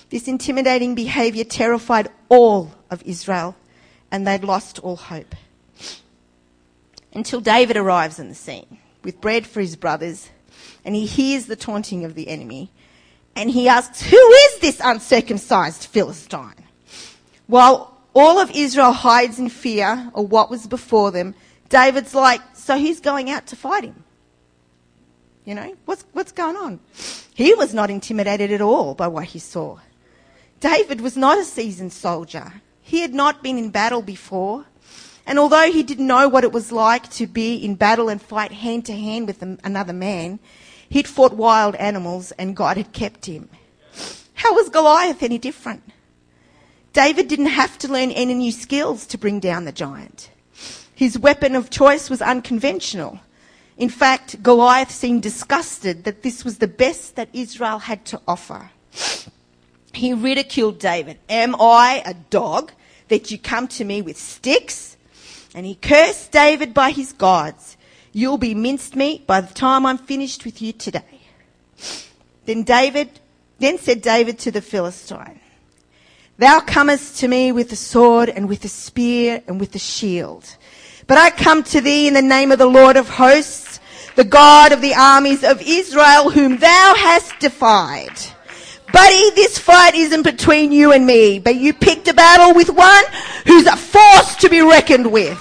This 0.09 0.27
intimidating 0.27 0.95
behavior 0.95 1.45
terrified 1.45 2.09
all 2.31 2.73
of 2.91 3.03
Israel, 3.03 3.55
and 4.11 4.27
they 4.27 4.39
lost 4.39 4.79
all 4.79 4.97
hope. 4.97 5.35
Until 7.13 7.43
David 7.43 7.77
arrives 7.77 8.19
on 8.19 8.31
the 8.31 8.35
scene 8.35 8.79
with 9.05 9.21
bread 9.21 9.47
for 9.47 9.61
his 9.61 9.77
brothers, 9.77 10.31
and 10.87 10.95
he 10.95 11.05
hears 11.05 11.45
the 11.45 11.55
taunting 11.55 12.03
of 12.03 12.15
the 12.15 12.29
enemy, 12.29 12.71
and 13.37 13.51
he 13.51 13.69
asks, 13.69 14.01
Who 14.05 14.17
is 14.53 14.61
this 14.61 14.81
uncircumcised 14.83 15.85
Philistine? 15.85 16.65
While 17.47 17.95
all 18.15 18.39
of 18.39 18.51
Israel 18.53 18.93
hides 18.95 19.39
in 19.39 19.51
fear 19.51 20.11
of 20.15 20.31
what 20.33 20.49
was 20.49 20.67
before 20.67 21.11
them, 21.11 21.35
David's 21.69 22.15
like, 22.15 22.41
So 22.55 22.79
who's 22.79 23.01
going 23.01 23.29
out 23.29 23.47
to 23.49 23.57
fight 23.57 23.85
him? 23.85 24.05
You 25.49 25.55
know, 25.55 25.73
what's, 25.87 26.05
what's 26.13 26.31
going 26.31 26.57
on? 26.59 26.79
He 27.35 27.55
was 27.55 27.73
not 27.73 27.89
intimidated 27.89 28.53
at 28.53 28.61
all 28.61 28.95
by 28.95 29.07
what 29.09 29.25
he 29.25 29.39
saw. 29.39 29.79
David 30.61 31.01
was 31.01 31.17
not 31.17 31.39
a 31.39 31.45
seasoned 31.45 31.95
soldier. 31.95 32.61
He 32.83 33.01
had 33.01 33.15
not 33.15 33.43
been 33.43 33.57
in 33.57 33.71
battle 33.71 34.03
before. 34.03 34.67
And 35.27 35.39
although 35.39 35.73
he 35.73 35.83
didn't 35.83 36.07
know 36.07 36.29
what 36.29 36.45
it 36.45 36.53
was 36.53 36.71
like 36.71 37.09
to 37.13 37.27
be 37.27 37.55
in 37.57 37.77
battle 37.77 38.11
and 38.11 38.21
fight 38.21 38.53
hand 38.53 38.85
to 38.87 38.93
hand 38.93 39.27
with 39.27 39.41
another 39.65 39.95
man, 39.95 40.39
he'd 40.91 41.09
fought 41.09 41.33
wild 41.33 41.77
animals 41.77 42.31
and 42.33 42.55
God 42.55 42.77
had 42.77 42.93
kept 42.93 43.25
him. 43.25 43.49
How 44.35 44.55
was 44.55 44.69
Goliath 44.69 45.23
any 45.23 45.39
different? 45.39 45.83
David 46.93 47.27
didn't 47.27 47.47
have 47.63 47.79
to 47.79 47.89
learn 47.91 48.11
any 48.11 48.35
new 48.35 48.53
skills 48.53 49.07
to 49.07 49.17
bring 49.17 49.41
down 49.41 49.65
the 49.65 49.73
giant. 49.73 50.29
His 50.95 51.19
weapon 51.19 51.57
of 51.57 51.71
choice 51.71 52.11
was 52.11 52.21
unconventional. 52.21 53.21
In 53.79 53.89
fact, 53.89 54.43
Goliath 54.43 54.91
seemed 54.91 55.23
disgusted 55.23 56.03
that 56.03 56.25
this 56.25 56.45
was 56.45 56.59
the 56.59 56.67
best 56.67 57.15
that 57.15 57.29
Israel 57.33 57.79
had 57.79 58.05
to 58.07 58.21
offer. 58.27 58.71
He 59.93 60.13
ridiculed 60.13 60.81
David. 60.81 61.19
Am 61.29 61.55
I 61.61 62.03
a 62.05 62.13
dog 62.15 62.73
that 63.07 63.31
you 63.31 63.39
come 63.39 63.69
to 63.69 63.85
me 63.85 64.03
with 64.03 64.19
sticks? 64.19 64.97
And 65.55 65.65
he 65.65 65.77
cursed 65.77 66.33
David 66.33 66.75
by 66.75 66.91
his 66.91 67.13
gods. 67.13 67.77
You'll 68.13 68.37
be 68.37 68.53
minced 68.55 68.97
meat 68.97 69.29
by 69.29 69.41
the 69.41 69.55
time 69.55 69.87
I'm 69.87 69.99
finished 69.99 70.45
with 70.45 70.61
you 70.61 70.73
today. 70.73 71.05
Then 72.47 72.65
David, 72.65 73.21
then 73.61 73.79
said 73.79 74.03
David 74.03 74.41
to 74.41 74.51
the 74.51 74.61
Philistine, 74.61 75.39
Thou 76.37 76.61
comest 76.61 77.19
to 77.19 77.29
me 77.29 77.53
with 77.53 77.71
the 77.71 77.77
sword 77.77 78.29
and 78.29 78.49
with 78.49 78.63
the 78.63 78.69
spear 78.69 79.43
and 79.47 79.61
with 79.61 79.71
the 79.71 79.79
shield. 79.79 80.57
But 81.07 81.19
I 81.19 81.31
come 81.31 81.63
to 81.65 81.81
thee 81.81 82.07
in 82.07 82.15
the 82.15 82.23
name 82.23 82.53
of 82.53 82.59
the 82.59 82.67
Lord 82.67 82.97
of 82.97 83.09
hosts, 83.09 83.68
the 84.19 84.25
God 84.25 84.73
of 84.73 84.81
the 84.81 84.97
armies 84.97 85.45
of 85.45 85.63
Israel, 85.65 86.31
whom 86.31 86.57
thou 86.57 86.95
hast 86.97 87.39
defied. 87.39 88.11
Buddy, 88.93 89.31
this 89.37 89.59
fight 89.61 89.95
isn't 89.95 90.25
between 90.25 90.73
you 90.73 90.93
and 90.93 91.07
me, 91.07 91.39
but 91.39 91.55
you 91.55 91.73
picked 91.73 92.09
a 92.09 92.15
battle 92.15 92.53
with 92.53 92.69
one 92.69 93.05
who's 93.47 93.67
a 93.67 93.77
force 93.77 94.35
to 94.37 94.49
be 94.51 94.61
reckoned 94.61 95.13
with. 95.13 95.39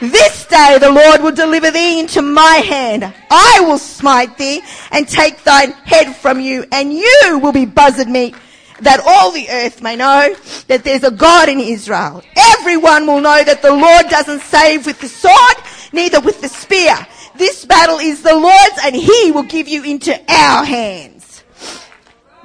This 0.00 0.46
day 0.46 0.76
the 0.78 0.92
Lord 0.92 1.22
will 1.22 1.32
deliver 1.32 1.72
thee 1.72 1.98
into 1.98 2.22
my 2.22 2.58
hand. 2.62 3.12
I 3.32 3.64
will 3.66 3.78
smite 3.78 4.38
thee 4.38 4.62
and 4.92 5.08
take 5.08 5.42
thine 5.42 5.72
head 5.72 6.14
from 6.14 6.38
you, 6.40 6.66
and 6.70 6.92
you 6.92 7.40
will 7.42 7.50
be 7.52 7.66
buzzard 7.66 8.08
meat 8.08 8.36
that 8.82 9.00
all 9.04 9.32
the 9.32 9.48
earth 9.50 9.82
may 9.82 9.96
know 9.96 10.36
that 10.68 10.84
there's 10.84 11.02
a 11.02 11.10
God 11.10 11.48
in 11.48 11.58
Israel. 11.58 12.22
Everyone 12.36 13.08
will 13.08 13.20
know 13.20 13.42
that 13.42 13.60
the 13.60 13.74
Lord 13.74 14.06
doesn't 14.08 14.42
save 14.42 14.86
with 14.86 15.00
the 15.00 15.08
sword, 15.08 15.56
neither 15.92 16.20
with 16.20 16.40
the 16.40 16.48
spear, 16.48 16.94
this 17.36 17.64
battle 17.64 17.98
is 17.98 18.22
the 18.22 18.34
Lord's 18.36 18.78
and 18.84 18.94
he 18.94 19.32
will 19.32 19.42
give 19.42 19.66
you 19.66 19.82
into 19.82 20.14
our 20.28 20.64
hands. 20.64 21.42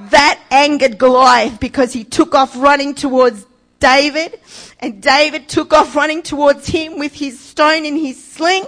That 0.10 0.40
angered 0.50 0.98
Goliath 0.98 1.60
because 1.60 1.94
he 1.94 2.04
took 2.04 2.34
off 2.34 2.58
running 2.58 2.96
towards 2.96 3.46
David 3.80 4.40
and 4.80 5.00
David 5.02 5.48
took 5.48 5.74
off 5.74 5.96
running 5.96 6.24
towards 6.24 6.68
him 6.68 6.98
with 6.98 7.14
his 7.14 7.40
stone 7.40 7.86
in 7.86 7.98
his 7.98 8.22
sling 8.24 8.66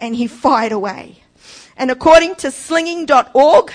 and 0.00 0.16
he 0.16 0.26
fired 0.26 0.72
away. 0.72 1.18
And 1.76 1.90
according 1.90 2.36
to 2.36 2.50
slinging.org, 2.50 3.70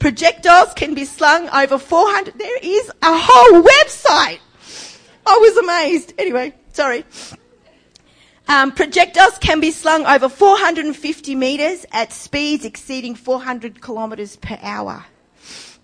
projectiles 0.00 0.74
can 0.74 0.92
be 0.92 1.04
slung 1.04 1.48
over 1.50 1.78
400. 1.78 2.36
There 2.36 2.58
is 2.60 2.88
a 3.00 3.16
whole 3.16 3.62
website. 3.62 4.40
I 5.24 5.36
was 5.38 5.56
amazed. 5.56 6.14
Anyway, 6.18 6.54
sorry. 6.72 7.04
Um, 8.52 8.70
projectiles 8.70 9.38
can 9.38 9.60
be 9.60 9.70
slung 9.70 10.04
over 10.04 10.28
450 10.28 11.34
metres 11.34 11.86
at 11.90 12.12
speeds 12.12 12.66
exceeding 12.66 13.14
400 13.14 13.80
kilometres 13.80 14.36
per 14.36 14.58
hour. 14.60 15.06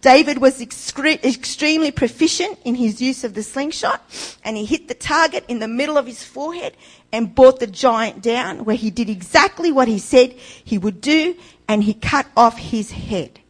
David 0.03 0.37
was 0.37 0.61
excre- 0.61 1.23
extremely 1.25 1.91
proficient 1.91 2.59
in 2.67 2.75
his 2.75 3.01
use 3.01 3.25
of 3.25 3.33
the 3.33 3.43
slingshot, 3.43 4.03
and 4.45 4.59
he 4.59 4.67
hit 4.67 4.87
the 4.87 4.93
target 4.95 5.47
in 5.49 5.61
the 5.61 5.67
middle 5.67 5.97
of 5.97 6.05
his 6.05 6.23
forehead 6.23 6.77
and 7.11 7.35
brought 7.35 7.59
the 7.59 7.67
giant 7.67 8.21
down, 8.21 8.67
where 8.67 8.77
he 8.77 8.91
did 8.91 9.09
exactly 9.09 9.73
what 9.73 9.89
he 9.89 9.99
said 9.99 10.33
he 10.63 10.77
would 10.77 11.01
do, 11.01 11.37
and 11.69 11.85
he 11.85 11.95
cut 11.95 12.27
off 12.37 12.59
his 12.59 12.91
head. 12.91 13.41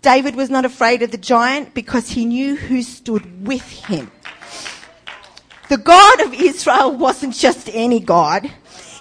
David 0.00 0.36
was 0.36 0.48
not 0.48 0.64
afraid 0.64 1.02
of 1.02 1.10
the 1.10 1.18
giant 1.18 1.74
because 1.74 2.10
he 2.10 2.24
knew 2.24 2.54
who 2.54 2.82
stood 2.82 3.44
with 3.48 3.68
him. 3.86 4.12
The 5.68 5.76
God 5.76 6.22
of 6.22 6.32
Israel 6.32 6.96
wasn't 6.96 7.34
just 7.34 7.68
any 7.72 8.00
God. 8.00 8.50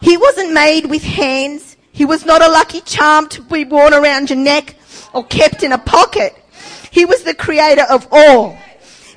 He 0.01 0.17
wasn't 0.17 0.51
made 0.53 0.87
with 0.87 1.01
hands. 1.01 1.77
He 1.93 2.03
was 2.03 2.25
not 2.25 2.41
a 2.41 2.49
lucky 2.49 2.81
charm 2.81 3.29
to 3.29 3.41
be 3.41 3.63
worn 3.63 3.93
around 3.93 4.29
your 4.29 4.39
neck 4.39 4.75
or 5.13 5.23
kept 5.25 5.63
in 5.63 5.71
a 5.71 5.77
pocket. 5.77 6.35
He 6.91 7.05
was 7.05 7.23
the 7.23 7.33
creator 7.33 7.83
of 7.89 8.07
all. 8.11 8.57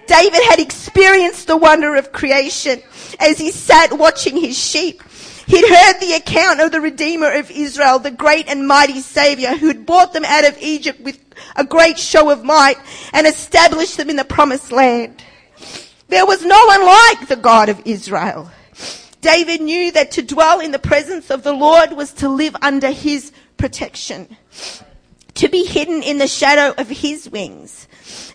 David 0.07 0.42
had 0.48 0.61
experienced 0.61 1.48
the 1.48 1.57
wonder 1.57 1.96
of 1.96 2.12
creation 2.12 2.83
as 3.18 3.38
he 3.38 3.51
sat 3.51 3.94
watching 3.98 4.37
his 4.37 4.57
sheep. 4.57 5.03
He'd 5.46 5.68
heard 5.68 5.98
the 5.98 6.12
account 6.14 6.61
of 6.61 6.70
the 6.70 6.81
Redeemer 6.81 7.33
of 7.33 7.51
Israel, 7.51 7.98
the 7.98 8.11
great 8.12 8.48
and 8.48 8.68
mighty 8.68 9.01
Savior 9.01 9.51
who 9.55 9.66
had 9.66 9.85
brought 9.87 10.12
them 10.12 10.25
out 10.25 10.44
of 10.46 10.57
Egypt 10.61 11.01
with 11.01 11.18
a 11.57 11.64
great 11.64 11.98
show 11.98 12.31
of 12.31 12.44
might 12.44 12.77
and 13.12 13.27
established 13.27 13.96
them 13.96 14.09
in 14.09 14.14
the 14.16 14.25
promised 14.25 14.70
land. 14.70 15.25
There 16.11 16.27
was 16.27 16.44
no 16.44 16.61
one 16.66 16.85
like 16.85 17.29
the 17.29 17.37
God 17.37 17.68
of 17.68 17.81
Israel. 17.85 18.51
David 19.20 19.61
knew 19.61 19.92
that 19.92 20.11
to 20.12 20.23
dwell 20.23 20.59
in 20.59 20.73
the 20.73 20.79
presence 20.81 21.31
of 21.31 21.44
the 21.44 21.53
Lord 21.53 21.92
was 21.92 22.11
to 22.14 22.29
live 22.29 22.57
under 22.62 22.90
his 22.90 23.31
protection, 23.59 24.37
to 25.35 25.49
be 25.49 25.64
hidden 25.64 26.03
in 26.03 26.18
the 26.18 26.27
shadow 26.27 26.75
of 26.77 26.88
his 26.88 27.31
wings. 27.31 27.87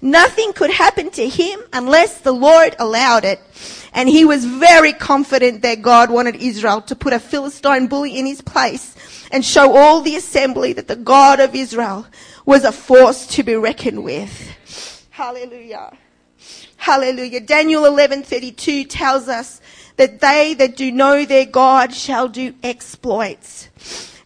Nothing 0.02 0.54
could 0.54 0.70
happen 0.70 1.10
to 1.12 1.28
him 1.28 1.60
unless 1.74 2.20
the 2.22 2.32
Lord 2.32 2.78
allowed 2.80 3.26
it. 3.26 3.42
And 3.92 4.08
he 4.08 4.24
was 4.24 4.46
very 4.46 4.94
confident 4.94 5.62
that 5.64 5.82
God 5.82 6.10
wanted 6.10 6.38
Israel 6.38 6.82
to 6.84 6.96
put 6.96 7.12
a 7.12 7.20
Philistine 7.20 7.88
bully 7.88 8.18
in 8.18 8.26
his 8.26 8.40
place 8.42 8.96
and 9.32 9.44
show 9.44 9.76
all 9.76 10.00
the 10.00 10.16
assembly 10.16 10.72
that 10.72 10.88
the 10.88 10.96
God 10.96 11.42
of 11.42 11.54
Israel 11.54 12.08
was 12.46 12.64
a 12.64 12.72
force 12.72 13.28
to 13.28 13.44
be 13.44 13.56
reckoned 13.58 14.06
with. 14.06 15.08
Hallelujah. 15.10 15.92
Hallelujah. 16.78 17.40
Daniel 17.42 17.84
11:32 17.84 18.84
tells 18.90 19.28
us 19.28 19.60
that 19.98 20.20
they 20.22 20.54
that 20.56 20.76
do 20.76 20.92
know 20.92 21.26
their 21.26 21.46
God 21.46 21.94
shall 21.94 22.28
do 22.28 22.54
exploits. 22.62 23.70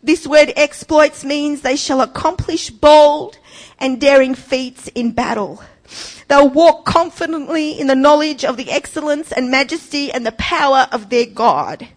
This 0.03 0.25
word 0.27 0.51
exploits 0.55 1.23
means 1.25 1.61
they 1.61 1.75
shall 1.75 2.01
accomplish 2.01 2.69
bold 2.69 3.37
and 3.79 3.99
daring 3.99 4.33
feats 4.35 4.87
in 4.95 5.11
battle. 5.11 5.61
They'll 6.27 6.49
walk 6.49 6.85
confidently 6.85 7.79
in 7.79 7.87
the 7.87 7.95
knowledge 7.95 8.43
of 8.45 8.57
the 8.57 8.71
excellence 8.71 9.31
and 9.31 9.49
majesty 9.51 10.11
and 10.11 10.25
the 10.25 10.31
power 10.33 10.87
of 10.91 11.09
their 11.09 11.25
God. 11.25 11.87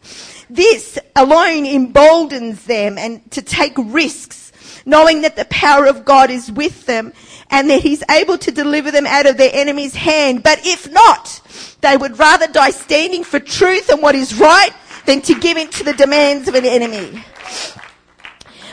This 0.51 0.99
alone 1.17 1.67
emboldens 1.67 2.65
them 2.67 2.99
and 2.99 3.31
to 3.31 3.43
take 3.43 3.73
risks, 3.77 4.51
knowing 4.87 5.23
that 5.23 5.37
the 5.37 5.45
power 5.47 5.87
of 5.87 6.05
God 6.05 6.31
is 6.31 6.51
with 6.53 6.87
them 6.87 7.13
and 7.53 7.69
that 7.69 7.83
he's 7.83 8.03
able 8.11 8.39
to 8.39 8.51
deliver 8.51 8.91
them 8.91 9.07
out 9.07 9.27
of 9.27 9.37
their 9.37 9.51
enemy's 9.53 9.95
hand. 9.95 10.43
But 10.43 10.61
if 10.65 10.91
not, 10.91 11.41
they 11.83 11.99
would 11.99 12.19
rather 12.19 12.47
die 12.47 12.71
standing 12.71 13.23
for 13.23 13.39
truth 13.39 13.91
and 13.91 14.01
what 14.03 14.15
is 14.15 14.35
right 14.41 14.73
than 15.05 15.21
to 15.21 15.35
give 15.39 15.59
in 15.59 15.69
to 15.69 15.85
the 15.85 15.93
demands 15.93 16.49
of 16.49 16.55
an 16.55 16.65
enemy. 16.65 17.23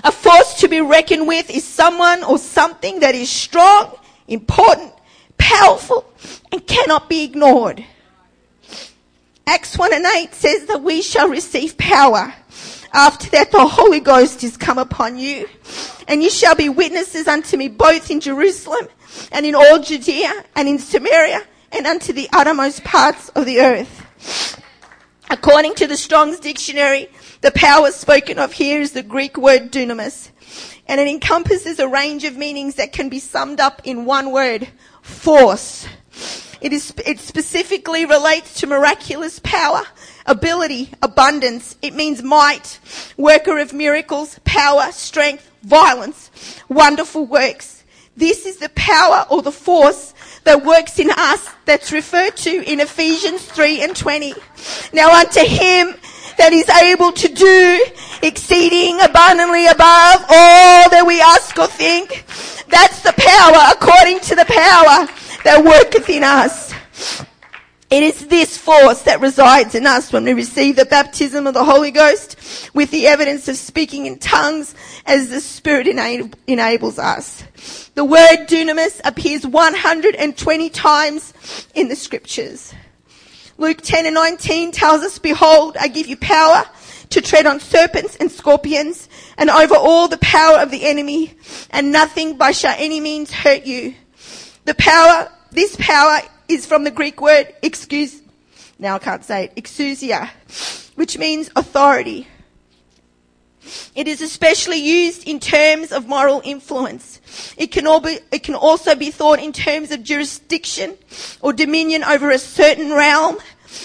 A 0.05 0.13
force 0.13 0.61
to 0.61 0.69
be 0.69 0.79
reckoned 0.79 1.27
with 1.27 1.49
is 1.49 1.65
someone 1.65 2.23
or 2.23 2.37
something 2.37 3.01
that 3.01 3.15
is 3.15 3.29
strong, 3.29 3.91
important, 4.29 4.93
powerful, 5.37 6.05
and 6.49 6.65
cannot 6.65 7.09
be 7.09 7.25
ignored. 7.25 7.83
Acts 9.45 9.77
1 9.77 9.93
and 9.93 10.05
8 10.05 10.33
says 10.33 10.65
that 10.67 10.81
we 10.81 11.01
shall 11.01 11.27
receive 11.27 11.77
power 11.77 12.33
after 12.93 13.29
that, 13.31 13.51
the 13.51 13.67
Holy 13.67 13.99
Ghost 13.99 14.43
is 14.43 14.57
come 14.57 14.77
upon 14.79 15.17
you, 15.17 15.47
and 16.07 16.23
you 16.23 16.29
shall 16.29 16.55
be 16.55 16.69
witnesses 16.69 17.27
unto 17.27 17.55
me 17.55 17.67
both 17.67 18.09
in 18.09 18.19
Jerusalem 18.19 18.87
and 19.31 19.45
in 19.45 19.53
all 19.53 19.79
Judea 19.79 20.45
and 20.55 20.67
in 20.67 20.79
Samaria 20.79 21.43
and 21.71 21.85
unto 21.85 22.13
the 22.13 22.27
uttermost 22.33 22.83
parts 22.83 23.29
of 23.29 23.45
the 23.45 23.59
earth. 23.59 24.59
According 25.29 25.75
to 25.75 25.85
the 25.87 25.97
Strong's 25.97 26.39
Dictionary, 26.39 27.09
the 27.41 27.51
power 27.51 27.91
spoken 27.91 28.39
of 28.39 28.53
here 28.53 28.81
is 28.81 28.91
the 28.93 29.03
Greek 29.03 29.37
word 29.37 29.71
dunamis, 29.71 30.29
and 30.87 30.99
it 30.99 31.07
encompasses 31.07 31.77
a 31.77 31.87
range 31.87 32.23
of 32.23 32.37
meanings 32.37 32.75
that 32.75 32.91
can 32.91 33.07
be 33.09 33.19
summed 33.19 33.59
up 33.59 33.81
in 33.85 34.05
one 34.05 34.31
word, 34.31 34.69
force. 35.03 35.85
It 36.61 36.73
is, 36.73 36.93
it 37.05 37.19
specifically 37.19 38.05
relates 38.05 38.59
to 38.59 38.67
miraculous 38.67 39.39
power, 39.39 39.83
ability, 40.25 40.89
abundance. 41.01 41.77
It 41.81 41.93
means 41.95 42.21
might, 42.21 42.79
worker 43.15 43.57
of 43.59 43.71
miracles, 43.71 44.39
power, 44.43 44.91
strength, 44.91 45.49
violence, 45.63 46.31
wonderful 46.67 47.25
works. 47.25 47.83
This 48.17 48.45
is 48.45 48.57
the 48.57 48.67
power 48.69 49.25
or 49.29 49.41
the 49.41 49.53
force 49.53 50.13
that 50.43 50.65
works 50.65 50.99
in 50.99 51.09
us 51.11 51.49
that's 51.63 51.93
referred 51.93 52.35
to 52.37 52.49
in 52.49 52.81
Ephesians 52.81 53.41
3 53.45 53.81
and 53.81 53.95
20. 53.95 54.33
Now 54.91 55.17
unto 55.17 55.39
him 55.39 55.95
that 56.37 56.51
is 56.51 56.67
able 56.67 57.13
to 57.13 57.27
do 57.29 57.85
exceeding 58.21 58.99
abundantly 58.99 59.67
above 59.67 60.25
all 60.27 60.89
that 60.91 61.03
we 61.07 61.21
ask 61.21 61.57
or 61.57 61.67
think. 61.67 62.25
That's 62.67 63.01
the 63.01 63.13
power 63.15 63.73
according 63.75 64.19
to 64.21 64.35
the 64.35 64.45
power 64.45 65.07
that 65.43 65.63
worketh 65.63 66.09
in 66.09 66.23
us. 66.23 66.73
It 67.89 68.03
is 68.03 68.27
this 68.27 68.55
force 68.55 69.01
that 69.03 69.19
resides 69.19 69.73
in 69.73 69.87
us 69.87 70.13
when 70.13 70.23
we 70.23 70.33
receive 70.33 70.75
the 70.75 70.85
baptism 70.85 71.47
of 71.47 71.55
the 71.55 71.63
Holy 71.63 71.89
Ghost 71.89 72.69
with 72.75 72.91
the 72.91 73.07
evidence 73.07 73.47
of 73.47 73.57
speaking 73.57 74.05
in 74.05 74.19
tongues 74.19 74.75
as 75.07 75.29
the 75.29 75.41
Spirit 75.41 75.87
enables 75.87 76.99
us. 76.99 77.89
The 77.95 78.05
word 78.05 78.45
dunamis 78.47 79.01
appears 79.03 79.47
120 79.47 80.69
times 80.69 81.33
in 81.73 81.87
the 81.87 81.95
scriptures. 81.95 82.75
Luke 83.57 83.79
10 83.81 84.05
and 84.05 84.13
19 84.13 84.71
tells 84.71 85.01
us, 85.01 85.17
behold, 85.17 85.75
I 85.79 85.87
give 85.87 86.05
you 86.05 86.15
power 86.17 86.65
to 87.09 87.21
tread 87.21 87.47
on 87.47 87.59
serpents 87.59 88.15
and 88.17 88.29
scorpions 88.31 89.09
and 89.35 89.49
over 89.49 89.73
all 89.75 90.07
the 90.07 90.19
power 90.19 90.59
of 90.59 90.69
the 90.69 90.83
enemy 90.85 91.33
and 91.71 91.91
nothing 91.91 92.37
by 92.37 92.51
shall 92.51 92.75
any 92.77 92.99
means 92.99 93.31
hurt 93.31 93.65
you. 93.65 93.95
The 94.65 94.73
power, 94.75 95.31
this 95.51 95.75
power 95.79 96.19
is 96.47 96.65
from 96.65 96.83
the 96.83 96.91
Greek 96.91 97.21
word 97.21 97.53
excuse, 97.61 98.21
now 98.77 98.95
I 98.95 98.99
can't 98.99 99.23
say 99.23 99.45
it, 99.45 99.55
exousia, 99.63 100.29
which 100.95 101.17
means 101.17 101.49
authority. 101.55 102.27
It 103.93 104.07
is 104.07 104.21
especially 104.21 104.77
used 104.77 105.27
in 105.27 105.39
terms 105.39 105.91
of 105.91 106.07
moral 106.07 106.41
influence. 106.43 107.19
It 107.57 107.67
can, 107.67 107.83
be, 108.01 108.19
it 108.31 108.41
can, 108.41 108.55
also 108.55 108.95
be 108.95 109.11
thought 109.11 109.39
in 109.39 109.53
terms 109.53 109.91
of 109.91 110.01
jurisdiction 110.03 110.97
or 111.41 111.53
dominion 111.53 112.03
over 112.03 112.31
a 112.31 112.39
certain 112.39 112.91
realm, 112.91 113.37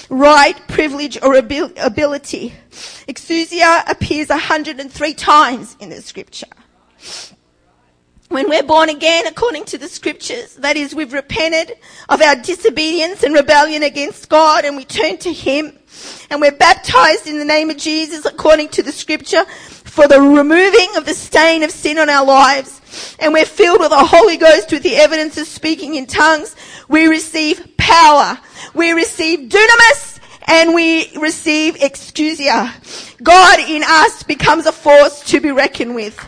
right, 0.09 0.57
privilege, 0.69 1.19
or 1.23 1.37
abil- 1.37 1.71
ability. 1.77 2.55
Exousia 3.07 3.83
appears 3.89 4.29
103 4.31 5.13
times 5.15 5.77
in 5.81 5.91
the 5.91 6.01
scripture 6.01 6.47
when 8.35 8.49
we're 8.51 8.65
born 8.65 8.89
again 8.89 9.29
according 9.29 9.65
to 9.65 9.79
the 9.79 9.87
scriptures, 9.87 10.57
that 10.57 10.77
is, 10.77 10.93
we've 10.93 11.13
repented 11.13 11.71
of 12.09 12.21
our 12.21 12.35
disobedience 12.35 13.23
and 13.23 13.33
rebellion 13.33 13.85
against 13.85 14.29
God 14.29 14.65
and 14.65 14.77
we 14.77 14.85
turn 14.85 15.19
to 15.19 15.33
Him 15.33 15.79
and 16.29 16.41
we're 16.41 16.51
baptized 16.51 17.29
in 17.29 17.39
the 17.39 17.45
name 17.45 17.71
of 17.71 17.77
Jesus 17.77 18.25
according 18.27 18.71
to 18.71 18.83
the 18.83 18.91
scripture 18.91 19.45
for 19.45 20.09
the 20.09 20.21
removing 20.21 20.97
of 20.97 21.05
the 21.07 21.15
stain 21.15 21.63
of 21.63 21.71
sin 21.71 21.97
on 21.97 22.11
our 22.11 22.27
lives 22.27 23.17
and 23.21 23.33
we're 23.33 23.45
filled 23.47 23.79
with 23.79 23.91
the 23.91 24.05
Holy 24.05 24.37
Ghost 24.37 24.73
with 24.73 24.83
the 24.83 24.97
evidence 24.97 25.39
of 25.39 25.47
speaking 25.47 25.95
in 25.95 26.05
tongues, 26.07 26.57
we 26.89 27.07
receive 27.07 27.65
power. 27.77 28.37
We 28.75 28.91
receive 28.95 29.49
dunamis 29.49 30.19
and 30.49 30.75
we 30.75 31.17
receive 31.19 31.77
exousia. 31.77 32.73
God 33.23 33.61
in 33.61 33.85
us 33.87 34.25
becomes 34.25 34.67
a 34.67 34.73
force 34.73 35.23
to 35.27 35.41
be 35.41 35.53
reckoned 35.53 35.95
with. 35.95 36.19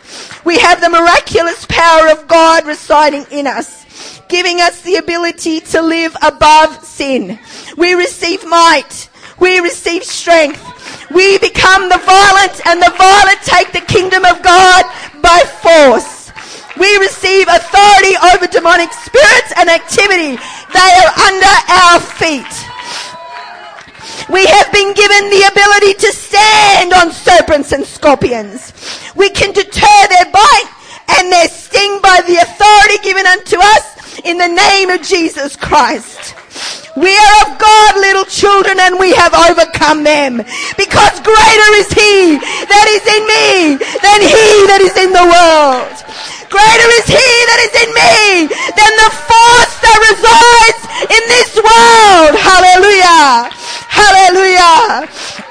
We 0.47 0.59
have 0.61 0.81
the 0.81 0.89
miraculous 0.91 1.67
power 1.69 2.07
of 2.09 2.29
God 2.29 2.67
residing 2.69 3.27
in 3.33 3.49
us, 3.49 4.23
giving 4.29 4.61
us 4.61 4.81
the 4.83 4.95
ability 4.95 5.59
to 5.75 5.83
live 5.83 6.17
above 6.23 6.85
sin. 6.85 7.41
We 7.77 7.95
receive 7.95 8.45
might. 8.47 9.11
We 9.41 9.59
receive 9.59 10.05
strength. 10.05 10.63
We 11.11 11.39
become 11.41 11.89
the 11.89 11.99
violent 11.99 12.65
and 12.65 12.81
the 12.81 12.95
violent 12.97 13.41
take 13.43 13.73
the 13.73 13.81
kingdom 13.93 14.25
of 14.25 14.41
God 14.45 14.85
by 15.21 15.41
force. 15.61 16.31
We 16.79 16.97
receive 16.99 17.49
authority 17.49 18.15
over 18.33 18.47
demonic 18.47 18.93
spirits 18.93 19.53
and 19.59 19.69
activity. 19.69 20.37
They 20.73 20.79
are 20.99 21.27
under 21.29 21.73
our 21.73 21.99
feet. 21.99 22.66
We 24.29 24.45
have 24.45 24.73
been 24.73 24.91
given 24.95 25.31
the 25.31 25.49
ability 25.55 25.95
to 26.03 26.13
stand 26.13 26.93
on 26.93 27.13
serpents 27.13 27.71
and 27.71 27.87
scorpions. 27.87 28.73
We 29.15 29.31
can 29.31 29.53
deter 29.53 30.03
their 30.09 30.27
bite 30.35 30.71
and 31.17 31.31
their 31.31 31.47
sting 31.47 32.03
by 32.03 32.23
the 32.27 32.35
authority 32.35 32.99
given 33.05 33.25
unto 33.25 33.57
us 33.63 34.19
in 34.25 34.37
the 34.39 34.49
name 34.49 34.91
of 34.91 35.03
Jesus 35.03 35.55
Christ. 35.55 36.35
We 36.97 37.15
are 37.15 37.37
of 37.47 37.59
God, 37.61 37.95
little 37.97 38.25
children, 38.25 38.81
and 38.81 38.99
we 38.99 39.13
have 39.15 39.33
overcome 39.33 40.03
them. 40.03 40.39
Because 40.75 41.21
greater 41.23 41.71
is 41.79 41.91
He 41.95 42.35
that 42.43 42.87
is 42.91 43.05
in 43.07 43.23
me 43.31 43.79
than 43.79 44.21
He 44.27 44.49
that 44.73 44.81
is 44.83 44.97
in 44.99 45.13
the 45.15 45.23
world. 45.23 45.93
Greater 46.51 46.91
is 46.99 47.07
He 47.15 47.15
that 47.45 47.61
is 47.71 47.75
in 47.79 47.91
me 47.95 48.51
than 48.75 48.93
the 48.99 49.13
force 49.15 49.75
that 49.87 49.99
resides 50.11 50.83
in 51.15 51.23
this 51.31 51.53
world. 51.63 52.33
Hallelujah. 52.43 52.86
Hallelujah. 54.87 55.43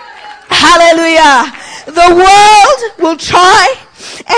The 1.87 2.15
world 2.15 2.81
will 2.99 3.17
try 3.17 3.75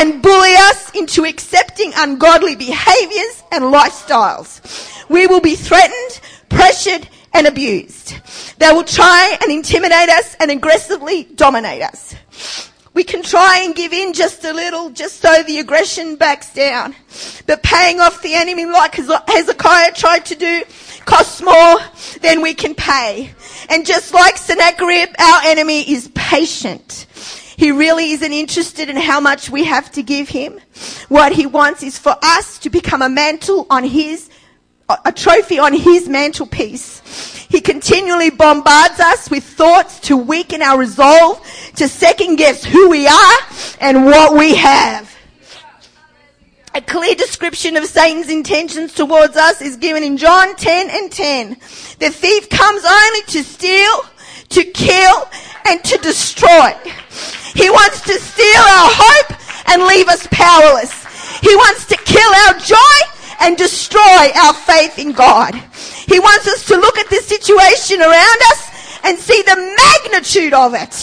and 0.02 0.24
bully 0.24 0.56
us 0.56 0.90
into 0.96 1.24
accepting 1.24 1.94
ungodly 1.96 2.56
behaviors 2.56 3.44
and 3.52 3.66
lifestyles. 3.66 5.08
We 5.08 5.28
will 5.28 5.40
be 5.40 5.54
threatened, 5.56 6.20
pressured, 6.50 7.08
and 7.36 7.46
abused. 7.46 8.16
They 8.60 8.72
will 8.72 8.84
try 8.84 9.38
and 9.44 9.52
intimidate 9.52 10.10
us 10.10 10.36
and 10.40 10.50
aggressively 10.50 11.26
dominate 11.36 11.84
us. 11.84 12.16
We 12.96 13.04
can 13.04 13.22
try 13.22 13.62
and 13.64 13.76
give 13.76 13.94
in 13.94 14.14
just 14.14 14.44
a 14.44 14.52
little, 14.52 14.90
just 14.90 15.18
so 15.20 15.44
the 15.44 15.60
aggression 15.60 16.16
backs 16.16 16.52
down. 16.56 16.96
But 17.46 17.62
paying 17.62 18.00
off 18.00 18.24
the 18.24 18.34
enemy 18.34 18.66
like 18.66 18.96
Hezekiah 18.96 19.92
tried 19.94 20.26
to 20.26 20.34
do 20.36 20.64
costs 21.06 21.40
more 21.44 21.78
than 22.22 22.42
we 22.42 22.56
can 22.56 22.74
pay. 22.74 23.32
And 23.70 23.86
just 23.86 24.14
like 24.14 24.38
Sennacherib, 24.38 25.10
our 25.20 25.42
enemy 25.46 25.82
is 25.92 26.10
patient. 26.16 27.06
He 27.58 27.72
really 27.72 28.12
isn't 28.12 28.32
interested 28.32 28.90
in 28.90 28.96
how 28.96 29.20
much 29.20 29.50
we 29.50 29.66
have 29.66 29.92
to 29.94 30.04
give 30.04 30.30
him. 30.30 30.60
What 31.10 31.34
he 31.34 31.46
wants 31.46 31.84
is 31.84 31.98
for 31.98 32.16
us 32.22 32.60
to 32.60 32.70
become 32.70 33.02
a 33.02 33.10
mantle 33.10 33.68
on 33.70 33.84
his, 33.84 34.30
a 35.04 35.12
trophy 35.12 35.60
on 35.60 35.74
his 35.74 36.08
mantelpiece. 36.08 37.02
He 37.50 37.60
continually 37.62 38.30
bombards 38.30 39.00
us 39.00 39.30
with 39.30 39.44
thoughts 39.44 40.00
to 40.02 40.16
weaken 40.18 40.62
our 40.62 40.80
resolve, 40.80 41.42
to 41.78 41.88
second 41.90 42.36
guess 42.38 42.64
who 42.64 42.90
we 42.90 43.08
are 43.08 43.36
and 43.82 44.06
what 44.06 44.34
we 44.36 44.56
have. 44.56 45.10
A 46.78 46.82
clear 46.82 47.16
description 47.16 47.76
of 47.76 47.86
Satan's 47.86 48.30
intentions 48.30 48.94
towards 48.94 49.36
us 49.36 49.64
is 49.64 49.78
given 49.78 50.04
in 50.04 50.16
John 50.16 50.56
10 50.56 50.90
and 50.92 51.12
10. 51.12 51.50
The 51.98 52.12
thief 52.12 52.50
comes 52.52 52.84
only 52.86 53.22
to 53.30 53.44
steal, 53.44 54.02
to 54.50 54.64
kill, 54.64 55.28
and 55.66 55.84
to 55.84 55.98
destroy. 55.98 56.78
He 57.56 57.68
wants 57.72 58.02
to 58.02 58.14
steal 58.20 58.62
our 58.62 58.92
hope 58.94 59.68
and 59.72 59.86
leave 59.86 60.08
us 60.08 60.28
powerless. 60.30 60.94
He 61.40 61.56
wants 61.56 61.88
to 61.88 61.98
kill 61.98 62.32
our 62.46 62.54
joy 62.60 62.76
and 63.42 63.58
destroy 63.58 64.30
our 64.36 64.54
faith 64.54 65.00
in 65.00 65.14
God. 65.14 65.56
He 65.56 66.20
wants 66.20 66.48
us 66.48 66.64
to 66.68 66.76
look 66.76 67.00
at 67.00 67.10
the 67.10 67.22
situation 67.26 68.02
around 68.02 68.40
us 68.52 68.70
and 69.04 69.18
see 69.18 69.42
the 69.42 69.78
magnitude 70.06 70.54
of 70.54 70.76
it. 70.76 70.94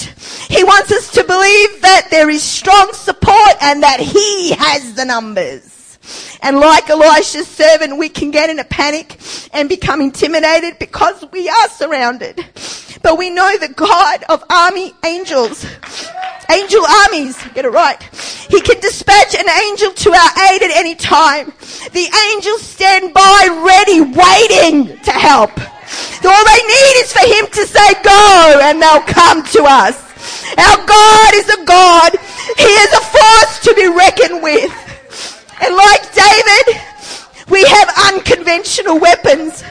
He 0.51 0.63
wants 0.63 0.93
us 0.93 1.11
to 1.13 1.25
believe 1.25 1.81
that 1.83 2.09
there 2.13 2.31
is 2.31 2.45
strong 2.45 2.93
support 2.93 3.14
and 3.61 3.83
that 3.83 4.01
he 4.01 4.51
has 4.53 4.95
the 4.95 5.05
numbers. 5.05 5.71
And 6.43 6.59
like 6.61 6.91
Elisha's 6.91 7.49
servant, 7.49 7.97
we 7.97 8.11
can 8.11 8.31
get 8.31 8.51
in 8.51 8.59
a 8.59 8.65
panic 8.65 9.19
and 9.55 9.69
become 9.69 10.01
intimidated 10.03 10.79
because 10.79 11.25
we 11.33 11.49
are 11.49 11.69
surrounded. 11.71 12.37
But 13.03 13.19
we 13.19 13.31
know 13.31 13.57
the 13.59 13.69
God 13.69 14.25
of 14.29 14.45
army 14.51 14.93
angels, 15.05 15.65
angel 16.51 16.83
armies, 17.07 17.41
get 17.55 17.65
it 17.65 17.71
right. 17.71 18.03
He 18.51 18.61
can 18.61 18.81
dispatch 18.81 19.35
an 19.35 19.49
angel 19.49 19.93
to 19.93 20.11
our 20.11 20.45
aid 20.53 20.63
at 20.63 20.71
any 20.77 20.95
time. 20.95 21.47
The 21.93 22.09
angels 22.35 22.61
stand 22.63 23.15
by 23.15 23.63
ready, 23.65 24.01
waiting 24.03 24.99
to 25.05 25.11
help. 25.13 25.53
All 26.27 26.45
they 26.45 26.63
need 26.63 26.97
is 27.05 27.13
for 27.13 27.19
him 27.27 27.47
to 27.53 27.67
say 27.67 27.95
go 28.03 28.61
and 28.63 28.81
they'll 28.81 29.01
come 29.03 29.43
to 29.45 29.65
us. 29.65 30.13
Our 30.57 30.81
God 30.87 31.31
is 31.35 31.49
a 31.51 31.65
God. 31.65 32.13
He 32.57 32.65
is 32.85 32.93
a 32.93 33.01
force 33.03 33.61
to 33.67 33.75
be 33.75 33.89
reckoned 33.89 34.43
with. 34.43 34.73
And 35.61 35.75
like 35.75 36.03
David, 36.15 36.81
we 37.51 37.65
have 37.65 37.89
unconventional 38.15 38.99
weapons. 38.99 39.63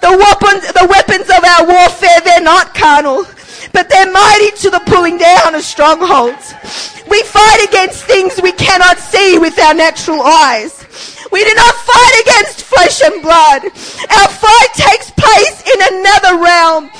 The 0.00 0.12
weapons, 0.16 0.68
the 0.72 0.86
weapons 0.88 1.28
of 1.28 1.44
our 1.44 1.66
warfare, 1.66 2.20
they're 2.24 2.40
not 2.40 2.74
carnal, 2.74 3.24
but 3.72 3.88
they're 3.88 4.10
mighty 4.10 4.50
to 4.64 4.70
the 4.70 4.82
pulling 4.86 5.18
down 5.18 5.54
of 5.54 5.62
strongholds. 5.62 6.54
We 7.08 7.22
fight 7.24 7.66
against 7.68 8.04
things 8.04 8.40
we 8.42 8.52
cannot 8.52 8.98
see 8.98 9.38
with 9.38 9.58
our 9.58 9.74
natural 9.74 10.22
eyes. 10.22 10.84
We 11.32 11.44
do 11.44 11.54
not 11.54 11.74
fight 11.74 12.14
against 12.26 12.62
flesh 12.64 13.02
and 13.04 13.22
blood. 13.22 13.62
Our 14.18 14.28
fight 14.28 14.68
takes 14.74 15.10
place 15.12 15.62
in 15.66 15.98
another 15.98 16.42
realm. 16.42 16.90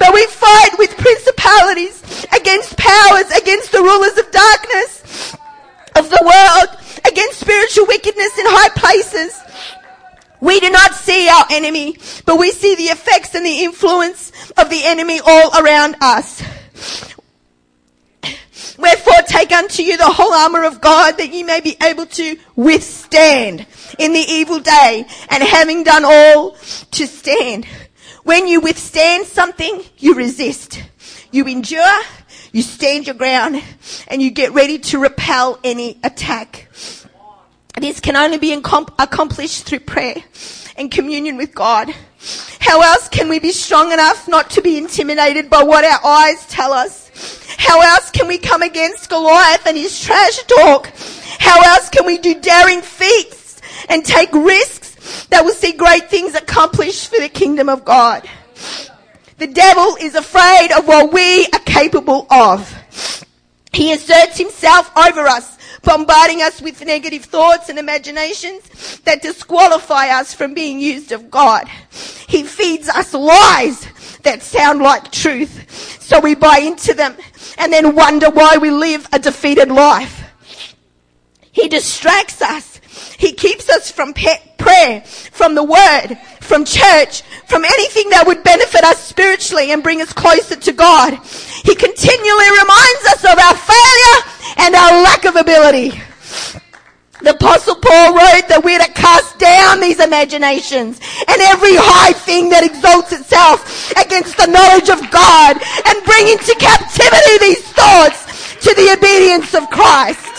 But 0.00 0.14
we 0.14 0.26
fight 0.26 0.78
with 0.78 0.96
principalities, 0.96 2.26
against 2.34 2.76
powers, 2.78 3.30
against 3.36 3.70
the 3.70 3.82
rulers 3.82 4.16
of 4.16 4.30
darkness 4.32 5.36
of 5.94 6.08
the 6.08 6.22
world, 6.24 6.80
against 7.06 7.38
spiritual 7.38 7.86
wickedness 7.86 8.38
in 8.38 8.46
high 8.46 8.70
places. 8.70 9.38
We 10.40 10.58
do 10.58 10.70
not 10.70 10.94
see 10.94 11.28
our 11.28 11.44
enemy, 11.50 11.98
but 12.24 12.38
we 12.38 12.50
see 12.50 12.74
the 12.76 12.84
effects 12.84 13.34
and 13.34 13.44
the 13.44 13.62
influence 13.62 14.32
of 14.56 14.70
the 14.70 14.82
enemy 14.84 15.20
all 15.20 15.50
around 15.62 15.96
us. 16.00 16.42
Wherefore 18.78 19.22
take 19.28 19.52
unto 19.52 19.82
you 19.82 19.98
the 19.98 20.06
whole 20.10 20.32
armor 20.32 20.64
of 20.64 20.80
God 20.80 21.18
that 21.18 21.28
ye 21.28 21.42
may 21.42 21.60
be 21.60 21.76
able 21.82 22.06
to 22.06 22.38
withstand 22.56 23.66
in 23.98 24.14
the 24.14 24.18
evil 24.20 24.60
day 24.60 25.04
and 25.28 25.42
having 25.42 25.84
done 25.84 26.04
all 26.06 26.52
to 26.92 27.06
stand. 27.06 27.66
When 28.24 28.46
you 28.46 28.60
withstand 28.60 29.26
something, 29.26 29.82
you 29.98 30.14
resist. 30.14 30.82
You 31.30 31.44
endure, 31.46 32.00
you 32.52 32.62
stand 32.62 33.06
your 33.06 33.14
ground, 33.14 33.62
and 34.08 34.20
you 34.20 34.30
get 34.30 34.52
ready 34.52 34.78
to 34.78 34.98
repel 34.98 35.58
any 35.64 35.98
attack. 36.04 36.68
This 37.80 37.98
can 38.00 38.14
only 38.16 38.36
be 38.36 38.54
incom- 38.54 38.92
accomplished 38.98 39.64
through 39.64 39.80
prayer 39.80 40.16
and 40.76 40.90
communion 40.90 41.38
with 41.38 41.54
God. 41.54 41.94
How 42.60 42.82
else 42.82 43.08
can 43.08 43.30
we 43.30 43.38
be 43.38 43.52
strong 43.52 43.90
enough 43.92 44.28
not 44.28 44.50
to 44.50 44.60
be 44.60 44.76
intimidated 44.76 45.48
by 45.48 45.62
what 45.62 45.84
our 45.84 46.04
eyes 46.04 46.46
tell 46.48 46.74
us? 46.74 47.10
How 47.56 47.80
else 47.80 48.10
can 48.10 48.26
we 48.28 48.36
come 48.36 48.60
against 48.60 49.08
Goliath 49.08 49.66
and 49.66 49.78
his 49.78 49.98
trash 49.98 50.42
talk? 50.44 50.88
How 51.38 51.58
else 51.62 51.88
can 51.88 52.04
we 52.04 52.18
do 52.18 52.38
daring 52.38 52.82
feats 52.82 53.62
and 53.88 54.04
take 54.04 54.32
risks 54.34 54.79
that 55.30 55.44
will 55.44 55.52
see 55.54 55.72
great 55.72 56.08
things 56.10 56.34
accomplished 56.34 57.08
for 57.08 57.20
the 57.20 57.28
kingdom 57.28 57.68
of 57.68 57.84
God. 57.84 58.28
The 59.38 59.46
devil 59.46 59.96
is 60.00 60.14
afraid 60.14 60.70
of 60.72 60.86
what 60.86 61.12
we 61.12 61.46
are 61.46 61.58
capable 61.60 62.26
of. 62.30 62.74
He 63.72 63.92
asserts 63.92 64.36
himself 64.36 64.90
over 64.96 65.20
us, 65.22 65.56
bombarding 65.82 66.42
us 66.42 66.60
with 66.60 66.84
negative 66.84 67.24
thoughts 67.24 67.68
and 67.68 67.78
imaginations 67.78 69.00
that 69.00 69.22
disqualify 69.22 70.08
us 70.08 70.34
from 70.34 70.52
being 70.52 70.78
used 70.78 71.12
of 71.12 71.30
God. 71.30 71.68
He 72.28 72.42
feeds 72.42 72.88
us 72.88 73.14
lies 73.14 73.86
that 74.24 74.42
sound 74.42 74.80
like 74.82 75.10
truth, 75.10 76.02
so 76.02 76.20
we 76.20 76.34
buy 76.34 76.58
into 76.58 76.92
them 76.92 77.16
and 77.56 77.72
then 77.72 77.94
wonder 77.94 78.28
why 78.28 78.58
we 78.58 78.70
live 78.70 79.08
a 79.12 79.18
defeated 79.18 79.70
life. 79.70 80.18
He 81.52 81.68
distracts 81.68 82.42
us 82.42 82.79
he 83.18 83.32
keeps 83.32 83.68
us 83.68 83.90
from 83.90 84.14
pe- 84.14 84.40
prayer, 84.56 85.02
from 85.02 85.54
the 85.54 85.62
word, 85.64 86.18
from 86.40 86.64
church, 86.64 87.22
from 87.46 87.64
anything 87.64 88.10
that 88.10 88.26
would 88.26 88.42
benefit 88.42 88.84
us 88.84 89.02
spiritually 89.02 89.72
and 89.72 89.82
bring 89.82 90.00
us 90.00 90.12
closer 90.12 90.56
to 90.56 90.72
God. 90.72 91.14
He 91.64 91.74
continually 91.74 92.50
reminds 92.60 93.04
us 93.12 93.24
of 93.24 93.38
our 93.38 93.56
failure 93.56 94.20
and 94.66 94.74
our 94.74 95.02
lack 95.04 95.24
of 95.24 95.36
ability. 95.36 96.00
The 97.22 97.36
apostle 97.36 97.76
Paul 97.76 98.16
wrote 98.16 98.48
that 98.48 98.64
we're 98.64 98.80
to 98.80 98.92
cast 98.96 99.36
down 99.38 99.80
these 99.80 100.00
imaginations 100.00 101.00
and 101.28 101.38
every 101.52 101.76
high 101.76 102.16
thing 102.16 102.48
that 102.48 102.64
exalts 102.64 103.12
itself 103.12 103.60
against 103.92 104.38
the 104.40 104.48
knowledge 104.48 104.88
of 104.88 105.04
God 105.12 105.60
and 105.60 105.96
bring 106.08 106.32
into 106.32 106.56
captivity 106.56 107.36
these 107.44 107.60
thoughts 107.76 108.24
to 108.64 108.72
the 108.72 108.96
obedience 108.96 109.52
of 109.52 109.68
Christ. 109.68 110.29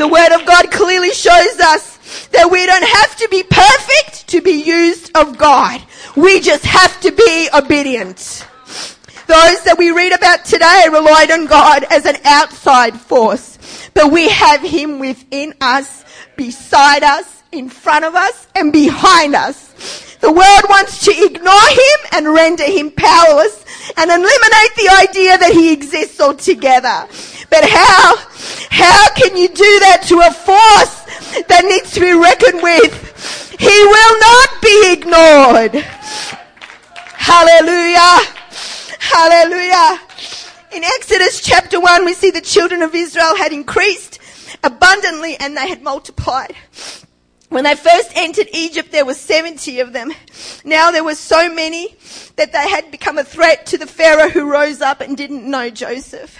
The 0.00 0.08
Word 0.08 0.32
of 0.32 0.46
God 0.46 0.70
clearly 0.70 1.10
shows 1.10 1.60
us 1.60 2.26
that 2.28 2.50
we 2.50 2.64
don't 2.64 2.88
have 2.88 3.16
to 3.16 3.28
be 3.30 3.42
perfect 3.42 4.28
to 4.28 4.40
be 4.40 4.52
used 4.64 5.14
of 5.14 5.36
God. 5.36 5.82
We 6.16 6.40
just 6.40 6.64
have 6.64 6.98
to 7.02 7.12
be 7.12 7.48
obedient. 7.54 8.46
Those 9.26 9.62
that 9.64 9.74
we 9.76 9.90
read 9.90 10.12
about 10.12 10.46
today 10.46 10.86
relied 10.90 11.30
on 11.30 11.44
God 11.44 11.84
as 11.90 12.06
an 12.06 12.16
outside 12.24 12.98
force, 12.98 13.58
but 13.92 14.10
we 14.10 14.30
have 14.30 14.62
Him 14.62 15.00
within 15.00 15.52
us, 15.60 16.02
beside 16.34 17.02
us, 17.02 17.42
in 17.52 17.68
front 17.68 18.06
of 18.06 18.14
us, 18.14 18.46
and 18.54 18.72
behind 18.72 19.34
us. 19.34 20.16
The 20.22 20.32
world 20.32 20.64
wants 20.70 21.02
to 21.06 21.10
ignore 21.10 21.68
him 21.70 21.98
and 22.12 22.28
render 22.34 22.62
him 22.64 22.90
powerless 22.90 23.64
and 23.96 24.10
eliminate 24.10 24.74
the 24.76 24.90
idea 25.00 25.38
that 25.38 25.50
he 25.54 25.72
exists 25.72 26.20
altogether. 26.20 27.08
But 27.50 27.64
how, 27.68 28.16
how 28.70 29.10
can 29.14 29.36
you 29.36 29.48
do 29.48 29.74
that 29.80 30.04
to 30.06 30.14
a 30.20 30.30
force 30.32 31.42
that 31.48 31.64
needs 31.64 31.90
to 31.94 32.00
be 32.00 32.12
reckoned 32.14 32.62
with? 32.62 33.56
He 33.58 33.66
will 33.66 34.20
not 34.20 34.62
be 34.62 34.92
ignored. 34.92 35.84
Hallelujah. 37.12 38.20
Hallelujah. 39.00 39.98
In 40.72 40.84
Exodus 40.84 41.42
chapter 41.42 41.80
1, 41.80 42.04
we 42.04 42.14
see 42.14 42.30
the 42.30 42.40
children 42.40 42.82
of 42.82 42.94
Israel 42.94 43.36
had 43.36 43.52
increased 43.52 44.20
abundantly 44.62 45.36
and 45.36 45.56
they 45.56 45.68
had 45.68 45.82
multiplied. 45.82 46.54
When 47.50 47.64
they 47.64 47.74
first 47.74 48.12
entered 48.14 48.46
Egypt, 48.52 48.92
there 48.92 49.04
were 49.04 49.12
70 49.14 49.80
of 49.80 49.92
them. 49.92 50.12
Now 50.64 50.92
there 50.92 51.02
were 51.02 51.16
so 51.16 51.52
many 51.52 51.96
that 52.36 52.52
they 52.52 52.68
had 52.68 52.92
become 52.92 53.18
a 53.18 53.24
threat 53.24 53.66
to 53.66 53.78
the 53.78 53.88
Pharaoh 53.88 54.30
who 54.30 54.48
rose 54.48 54.80
up 54.80 55.00
and 55.00 55.16
didn't 55.16 55.50
know 55.50 55.68
Joseph. 55.68 56.38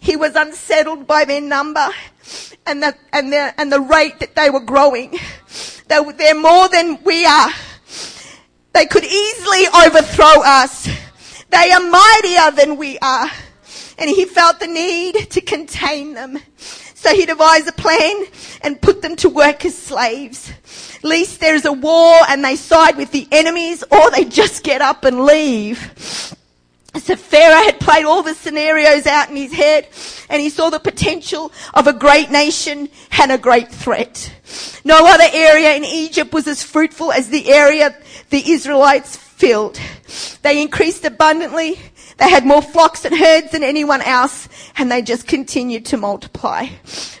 He 0.00 0.16
was 0.16 0.34
unsettled 0.34 1.06
by 1.06 1.26
their 1.26 1.42
number 1.42 1.86
and 2.66 2.82
the, 2.82 2.94
and 3.12 3.30
the, 3.30 3.52
and 3.60 3.70
the 3.70 3.82
rate 3.82 4.18
that 4.20 4.34
they 4.34 4.48
were 4.48 4.60
growing. 4.64 5.18
They, 5.88 6.02
they're 6.12 6.34
more 6.34 6.68
than 6.70 7.02
we 7.04 7.26
are. 7.26 7.50
They 8.72 8.86
could 8.86 9.04
easily 9.04 9.64
overthrow 9.86 10.40
us. 10.42 10.88
They 11.50 11.70
are 11.70 11.80
mightier 11.80 12.50
than 12.52 12.78
we 12.78 12.98
are. 13.00 13.28
And 13.98 14.08
he 14.08 14.24
felt 14.24 14.58
the 14.60 14.66
need 14.68 15.16
to 15.32 15.40
contain 15.42 16.14
them. 16.14 16.38
So 17.06 17.14
he 17.14 17.24
devised 17.24 17.68
a 17.68 17.72
plan 17.72 18.24
and 18.62 18.80
put 18.80 19.00
them 19.00 19.14
to 19.16 19.28
work 19.28 19.64
as 19.64 19.78
slaves. 19.78 20.52
Least 21.04 21.38
there 21.38 21.54
is 21.54 21.64
a 21.64 21.72
war 21.72 22.14
and 22.28 22.44
they 22.44 22.56
side 22.56 22.96
with 22.96 23.12
the 23.12 23.28
enemies 23.30 23.84
or 23.92 24.10
they 24.10 24.24
just 24.24 24.64
get 24.64 24.80
up 24.82 25.04
and 25.04 25.24
leave. 25.24 26.34
So 26.96 27.14
Pharaoh 27.14 27.62
had 27.64 27.78
played 27.78 28.06
all 28.06 28.24
the 28.24 28.34
scenarios 28.34 29.06
out 29.06 29.30
in 29.30 29.36
his 29.36 29.52
head 29.52 29.86
and 30.28 30.40
he 30.42 30.50
saw 30.50 30.68
the 30.68 30.80
potential 30.80 31.52
of 31.74 31.86
a 31.86 31.92
great 31.92 32.32
nation 32.32 32.88
and 33.22 33.30
a 33.30 33.38
great 33.38 33.70
threat. 33.70 34.34
No 34.84 35.06
other 35.06 35.28
area 35.32 35.76
in 35.76 35.84
Egypt 35.84 36.32
was 36.34 36.48
as 36.48 36.64
fruitful 36.64 37.12
as 37.12 37.28
the 37.28 37.52
area 37.52 37.96
the 38.30 38.50
Israelites 38.50 39.14
filled. 39.16 39.78
They 40.42 40.60
increased 40.60 41.04
abundantly 41.04 41.78
they 42.18 42.28
had 42.30 42.46
more 42.46 42.62
flocks 42.62 43.04
and 43.04 43.16
herds 43.16 43.50
than 43.52 43.62
anyone 43.62 44.00
else, 44.00 44.48
and 44.78 44.90
they 44.90 45.02
just 45.02 45.26
continued 45.26 45.84
to 45.86 45.96
multiply. 45.98 46.68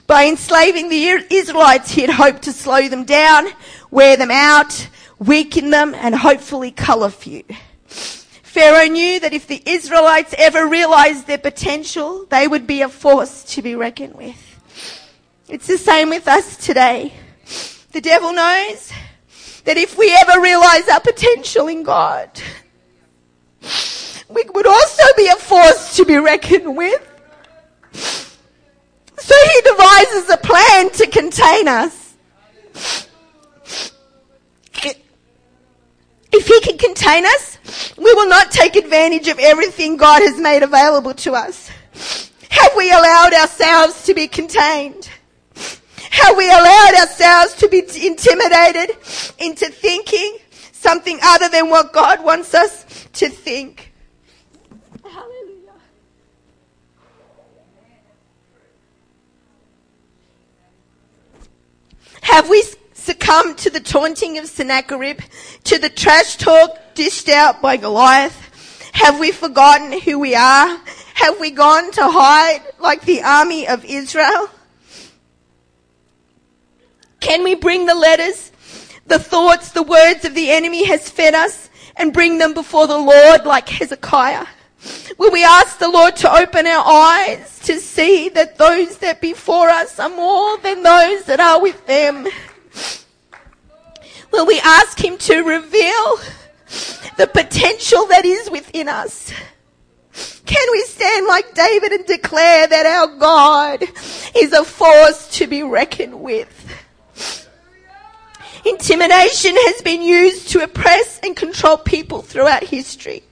By 0.06 0.26
enslaving 0.26 0.88
the 0.88 1.04
Israelites, 1.30 1.90
he 1.90 2.00
had 2.02 2.10
hoped 2.10 2.42
to 2.44 2.52
slow 2.52 2.88
them 2.88 3.04
down, 3.04 3.48
wear 3.90 4.16
them 4.16 4.30
out, 4.30 4.88
weaken 5.18 5.70
them, 5.70 5.94
and 5.94 6.14
hopefully 6.14 6.70
cull 6.70 7.04
a 7.04 7.10
few. 7.10 7.44
Pharaoh 7.88 8.88
knew 8.88 9.20
that 9.20 9.34
if 9.34 9.46
the 9.46 9.62
Israelites 9.66 10.34
ever 10.38 10.66
realized 10.66 11.26
their 11.26 11.36
potential, 11.36 12.24
they 12.30 12.48
would 12.48 12.66
be 12.66 12.80
a 12.80 12.88
force 12.88 13.44
to 13.54 13.60
be 13.60 13.74
reckoned 13.74 14.14
with. 14.14 14.42
It's 15.46 15.66
the 15.66 15.76
same 15.76 16.08
with 16.08 16.26
us 16.26 16.56
today. 16.56 17.12
The 17.92 18.00
devil 18.00 18.32
knows 18.32 18.90
that 19.64 19.76
if 19.76 19.98
we 19.98 20.14
ever 20.22 20.40
realize 20.40 20.88
our 20.88 21.00
potential 21.00 21.68
in 21.68 21.82
God, 21.82 22.30
we 24.28 24.42
would 24.54 24.66
also 24.66 25.02
be 25.16 25.26
a 25.28 25.36
force 25.36 25.96
to 25.96 26.04
be 26.04 26.16
reckoned 26.16 26.76
with. 26.76 27.02
So 27.92 29.34
he 29.52 29.60
devises 29.62 30.30
a 30.30 30.36
plan 30.36 30.90
to 30.90 31.06
contain 31.06 31.68
us. 31.68 32.02
If 36.32 36.46
he 36.48 36.60
can 36.60 36.76
contain 36.76 37.24
us, 37.24 37.94
we 37.96 38.12
will 38.14 38.28
not 38.28 38.50
take 38.50 38.76
advantage 38.76 39.26
of 39.28 39.38
everything 39.38 39.96
God 39.96 40.20
has 40.22 40.38
made 40.38 40.62
available 40.62 41.14
to 41.14 41.32
us. 41.32 41.70
Have 42.50 42.72
we 42.76 42.90
allowed 42.92 43.32
ourselves 43.32 44.04
to 44.04 44.12
be 44.12 44.28
contained? 44.28 45.08
Have 46.10 46.36
we 46.36 46.46
allowed 46.48 46.94
ourselves 47.00 47.54
to 47.56 47.68
be 47.68 47.78
intimidated 48.06 48.96
into 49.38 49.66
thinking 49.68 50.36
something 50.72 51.18
other 51.22 51.48
than 51.48 51.70
what 51.70 51.92
God 51.94 52.22
wants 52.22 52.52
us 52.54 52.84
to 53.14 53.28
think? 53.30 53.85
Have 62.26 62.48
we 62.48 62.64
succumbed 62.92 63.56
to 63.58 63.70
the 63.70 63.78
taunting 63.78 64.36
of 64.36 64.48
Sennacherib, 64.48 65.20
to 65.62 65.78
the 65.78 65.88
trash 65.88 66.34
talk 66.34 66.76
dished 66.94 67.28
out 67.28 67.62
by 67.62 67.76
Goliath? 67.76 68.90
Have 68.94 69.20
we 69.20 69.30
forgotten 69.30 70.00
who 70.00 70.18
we 70.18 70.34
are? 70.34 70.76
Have 71.14 71.38
we 71.38 71.52
gone 71.52 71.92
to 71.92 72.02
hide 72.02 72.62
like 72.80 73.02
the 73.02 73.22
army 73.22 73.68
of 73.68 73.84
Israel? 73.84 74.48
Can 77.20 77.44
we 77.44 77.54
bring 77.54 77.86
the 77.86 77.94
letters, 77.94 78.50
the 79.06 79.20
thoughts, 79.20 79.70
the 79.70 79.84
words 79.84 80.24
of 80.24 80.34
the 80.34 80.50
enemy 80.50 80.84
has 80.86 81.08
fed 81.08 81.34
us 81.34 81.70
and 81.94 82.12
bring 82.12 82.38
them 82.38 82.54
before 82.54 82.88
the 82.88 82.98
Lord 82.98 83.46
like 83.46 83.68
Hezekiah? 83.68 84.46
Will 85.18 85.30
we 85.32 85.44
ask 85.44 85.78
the 85.78 85.88
Lord 85.88 86.16
to 86.16 86.32
open 86.32 86.66
our 86.66 86.84
eyes 86.84 87.58
to 87.60 87.78
see 87.80 88.28
that 88.30 88.58
those 88.58 88.98
that 88.98 89.20
before 89.20 89.68
us 89.68 89.98
are 89.98 90.08
more 90.10 90.58
than 90.58 90.82
those 90.82 91.24
that 91.24 91.40
are 91.40 91.60
with 91.60 91.86
them? 91.86 92.26
Will 94.32 94.46
we 94.46 94.60
ask 94.60 95.02
Him 95.02 95.16
to 95.18 95.38
reveal 95.42 96.16
the 97.16 97.26
potential 97.26 98.06
that 98.08 98.24
is 98.24 98.50
within 98.50 98.88
us? 98.88 99.32
Can 100.44 100.68
we 100.72 100.82
stand 100.82 101.26
like 101.26 101.54
David 101.54 101.92
and 101.92 102.06
declare 102.06 102.66
that 102.66 102.86
our 102.86 103.16
God 103.18 103.82
is 104.36 104.52
a 104.52 104.64
force 104.64 105.28
to 105.38 105.46
be 105.46 105.62
reckoned 105.62 106.20
with? 106.20 106.52
Intimidation 108.64 109.54
has 109.54 109.82
been 109.82 110.02
used 110.02 110.50
to 110.50 110.60
oppress 110.62 111.20
and 111.22 111.36
control 111.36 111.76
people 111.78 112.20
throughout 112.22 112.64
history. 112.64 113.22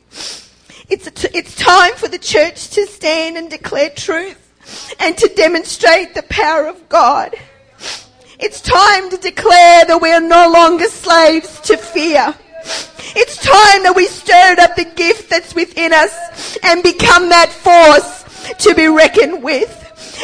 It's, 0.88 1.07
it's 1.35 1.55
time 1.57 1.94
for 1.94 2.09
the 2.09 2.18
church 2.18 2.68
to 2.70 2.87
stand 2.87 3.38
and 3.38 3.51
declare 3.51 3.90
truth 3.90 4.94
and 5.01 5.16
to 5.16 5.29
demonstrate 5.29 6.14
the 6.14 6.23
power 6.29 6.66
of 6.68 6.88
God. 6.90 7.35
It's 8.38 8.61
time 8.61 9.09
to 9.11 9.16
declare 9.16 9.85
that 9.87 9.99
we 10.03 10.12
are 10.12 10.20
no 10.20 10.51
longer 10.53 10.87
slaves 10.87 11.61
to 11.62 11.79
fear. 11.79 12.35
It's 13.16 13.37
time 13.38 13.83
that 13.85 13.94
we 13.97 14.07
stirred 14.07 14.59
up 14.59 14.77
the 14.77 14.85
gift 14.85 15.31
that's 15.31 15.55
within 15.55 15.92
us 15.94 16.59
and 16.62 16.83
become 16.83 17.31
that 17.31 17.51
force 17.51 18.53
to 18.59 18.75
be 18.75 18.88
reckoned 18.88 19.42
with. 19.42 19.70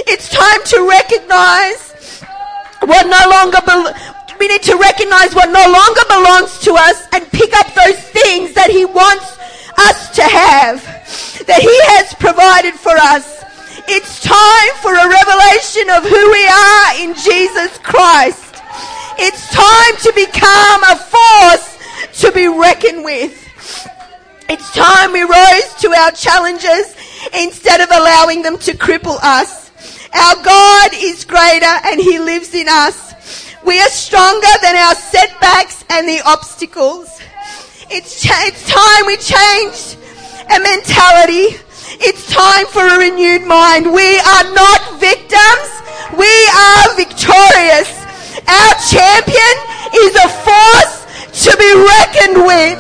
It's 0.07 0.29
time 0.29 0.61
to 0.77 0.89
recognize 0.89 2.21
what 2.85 3.07
no 3.07 3.31
longer 3.31 3.59
be- 3.65 4.37
we 4.39 4.49
need 4.49 4.63
to 4.65 4.77
recognize 4.77 5.35
what 5.35 5.49
no 5.49 5.65
longer 5.71 6.01
belongs 6.09 6.59
to 6.63 6.73
us 6.75 7.05
and 7.13 7.27
pick 7.33 7.55
up 7.57 7.73
those 7.75 7.99
things 8.01 8.53
that 8.55 8.71
he 8.71 8.85
wants 8.87 9.39
us 9.89 10.15
to 10.17 10.23
have, 10.23 10.85
that 11.47 11.61
He 11.65 11.77
has 11.97 12.15
provided 12.21 12.75
for 12.77 12.95
us. 12.97 13.41
It's 13.89 14.21
time 14.21 14.73
for 14.85 14.93
a 14.93 15.07
revelation 15.09 15.87
of 15.97 16.03
who 16.05 16.21
we 16.31 16.45
are 16.49 16.91
in 17.01 17.11
Jesus 17.17 17.73
Christ. 17.83 18.47
It's 19.21 19.43
time 19.51 19.95
to 20.07 20.11
become 20.15 20.81
a 20.85 20.97
force 21.01 21.69
to 22.25 22.29
be 22.33 22.47
reckoned 22.49 23.05
with. 23.05 23.37
It's 24.49 24.69
time 24.75 25.13
we 25.13 25.23
rose 25.23 25.69
to 25.81 25.89
our 25.95 26.11
challenges 26.13 26.97
instead 27.35 27.81
of 27.81 27.91
allowing 27.91 28.43
them 28.43 28.59
to 28.67 28.73
cripple 28.75 29.19
us. 29.23 29.71
Our 30.13 30.43
God 30.43 30.91
is 30.95 31.25
greater 31.25 31.71
and 31.87 32.01
He 32.01 32.19
lives 32.19 32.53
in 32.55 32.67
us. 32.69 33.11
We 33.65 33.81
are 33.81 33.89
stronger 33.89 34.55
than 34.63 34.75
our 34.77 34.95
setbacks 34.95 35.85
and 35.91 36.09
the 36.09 36.21
obstacles. 36.27 37.07
It's, 37.93 38.23
cha- 38.23 38.47
it's 38.47 38.63
time 38.71 39.03
we 39.11 39.19
change 39.19 39.99
a 40.47 40.63
mentality. 40.63 41.59
It's 41.99 42.23
time 42.31 42.71
for 42.71 42.87
a 42.87 43.03
renewed 43.03 43.43
mind. 43.43 43.83
We 43.91 44.15
are 44.23 44.47
not 44.55 45.03
victims. 45.03 45.67
We 46.15 46.31
are 46.55 46.87
victorious. 46.95 47.91
Our 48.47 48.75
champion 48.87 49.57
is 50.07 50.15
a 50.23 50.29
force 50.47 51.03
to 51.51 51.51
be 51.59 51.71
reckoned 51.99 52.47
with. 52.47 52.79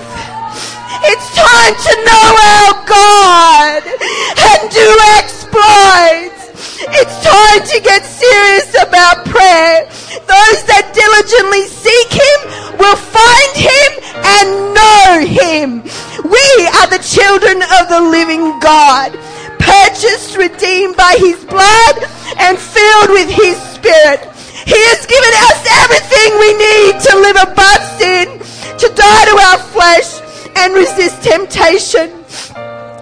It's 1.10 1.26
time 1.34 1.74
to 1.74 1.92
know 2.06 2.26
our 2.54 2.74
God 2.86 3.82
and 3.82 4.58
do 4.70 4.88
exploits. 5.18 6.54
It's 6.94 7.14
time 7.18 7.60
to 7.66 7.76
get 7.82 8.06
serious 8.06 8.70
about 8.78 9.26
prayer. 9.26 9.90
Those 10.22 10.58
that 10.70 10.86
diligently 10.94 11.66
seek 11.66 12.10
Him 12.14 12.38
will 12.78 12.94
find 12.94 13.50
Him 13.58 13.90
and 14.38 14.69
know 15.04 15.20
him. 15.24 15.70
We 16.24 16.46
are 16.76 16.88
the 16.92 17.00
children 17.02 17.62
of 17.80 17.88
the 17.88 18.00
living 18.10 18.58
God, 18.60 19.12
purchased, 19.58 20.36
redeemed 20.36 20.96
by 20.96 21.14
his 21.18 21.44
blood, 21.44 21.96
and 22.40 22.58
filled 22.58 23.10
with 23.10 23.28
his 23.28 23.56
spirit. 23.76 24.20
He 24.68 24.78
has 24.92 25.00
given 25.08 25.34
us 25.48 25.60
everything 25.88 26.30
we 26.36 26.52
need 26.56 26.92
to 27.00 27.12
live 27.16 27.38
above 27.48 27.82
sin, 27.98 28.26
to 28.76 28.88
die 28.94 29.24
to 29.32 29.34
our 29.50 29.60
flesh, 29.72 30.20
and 30.60 30.74
resist 30.76 31.22
temptation. 31.24 32.14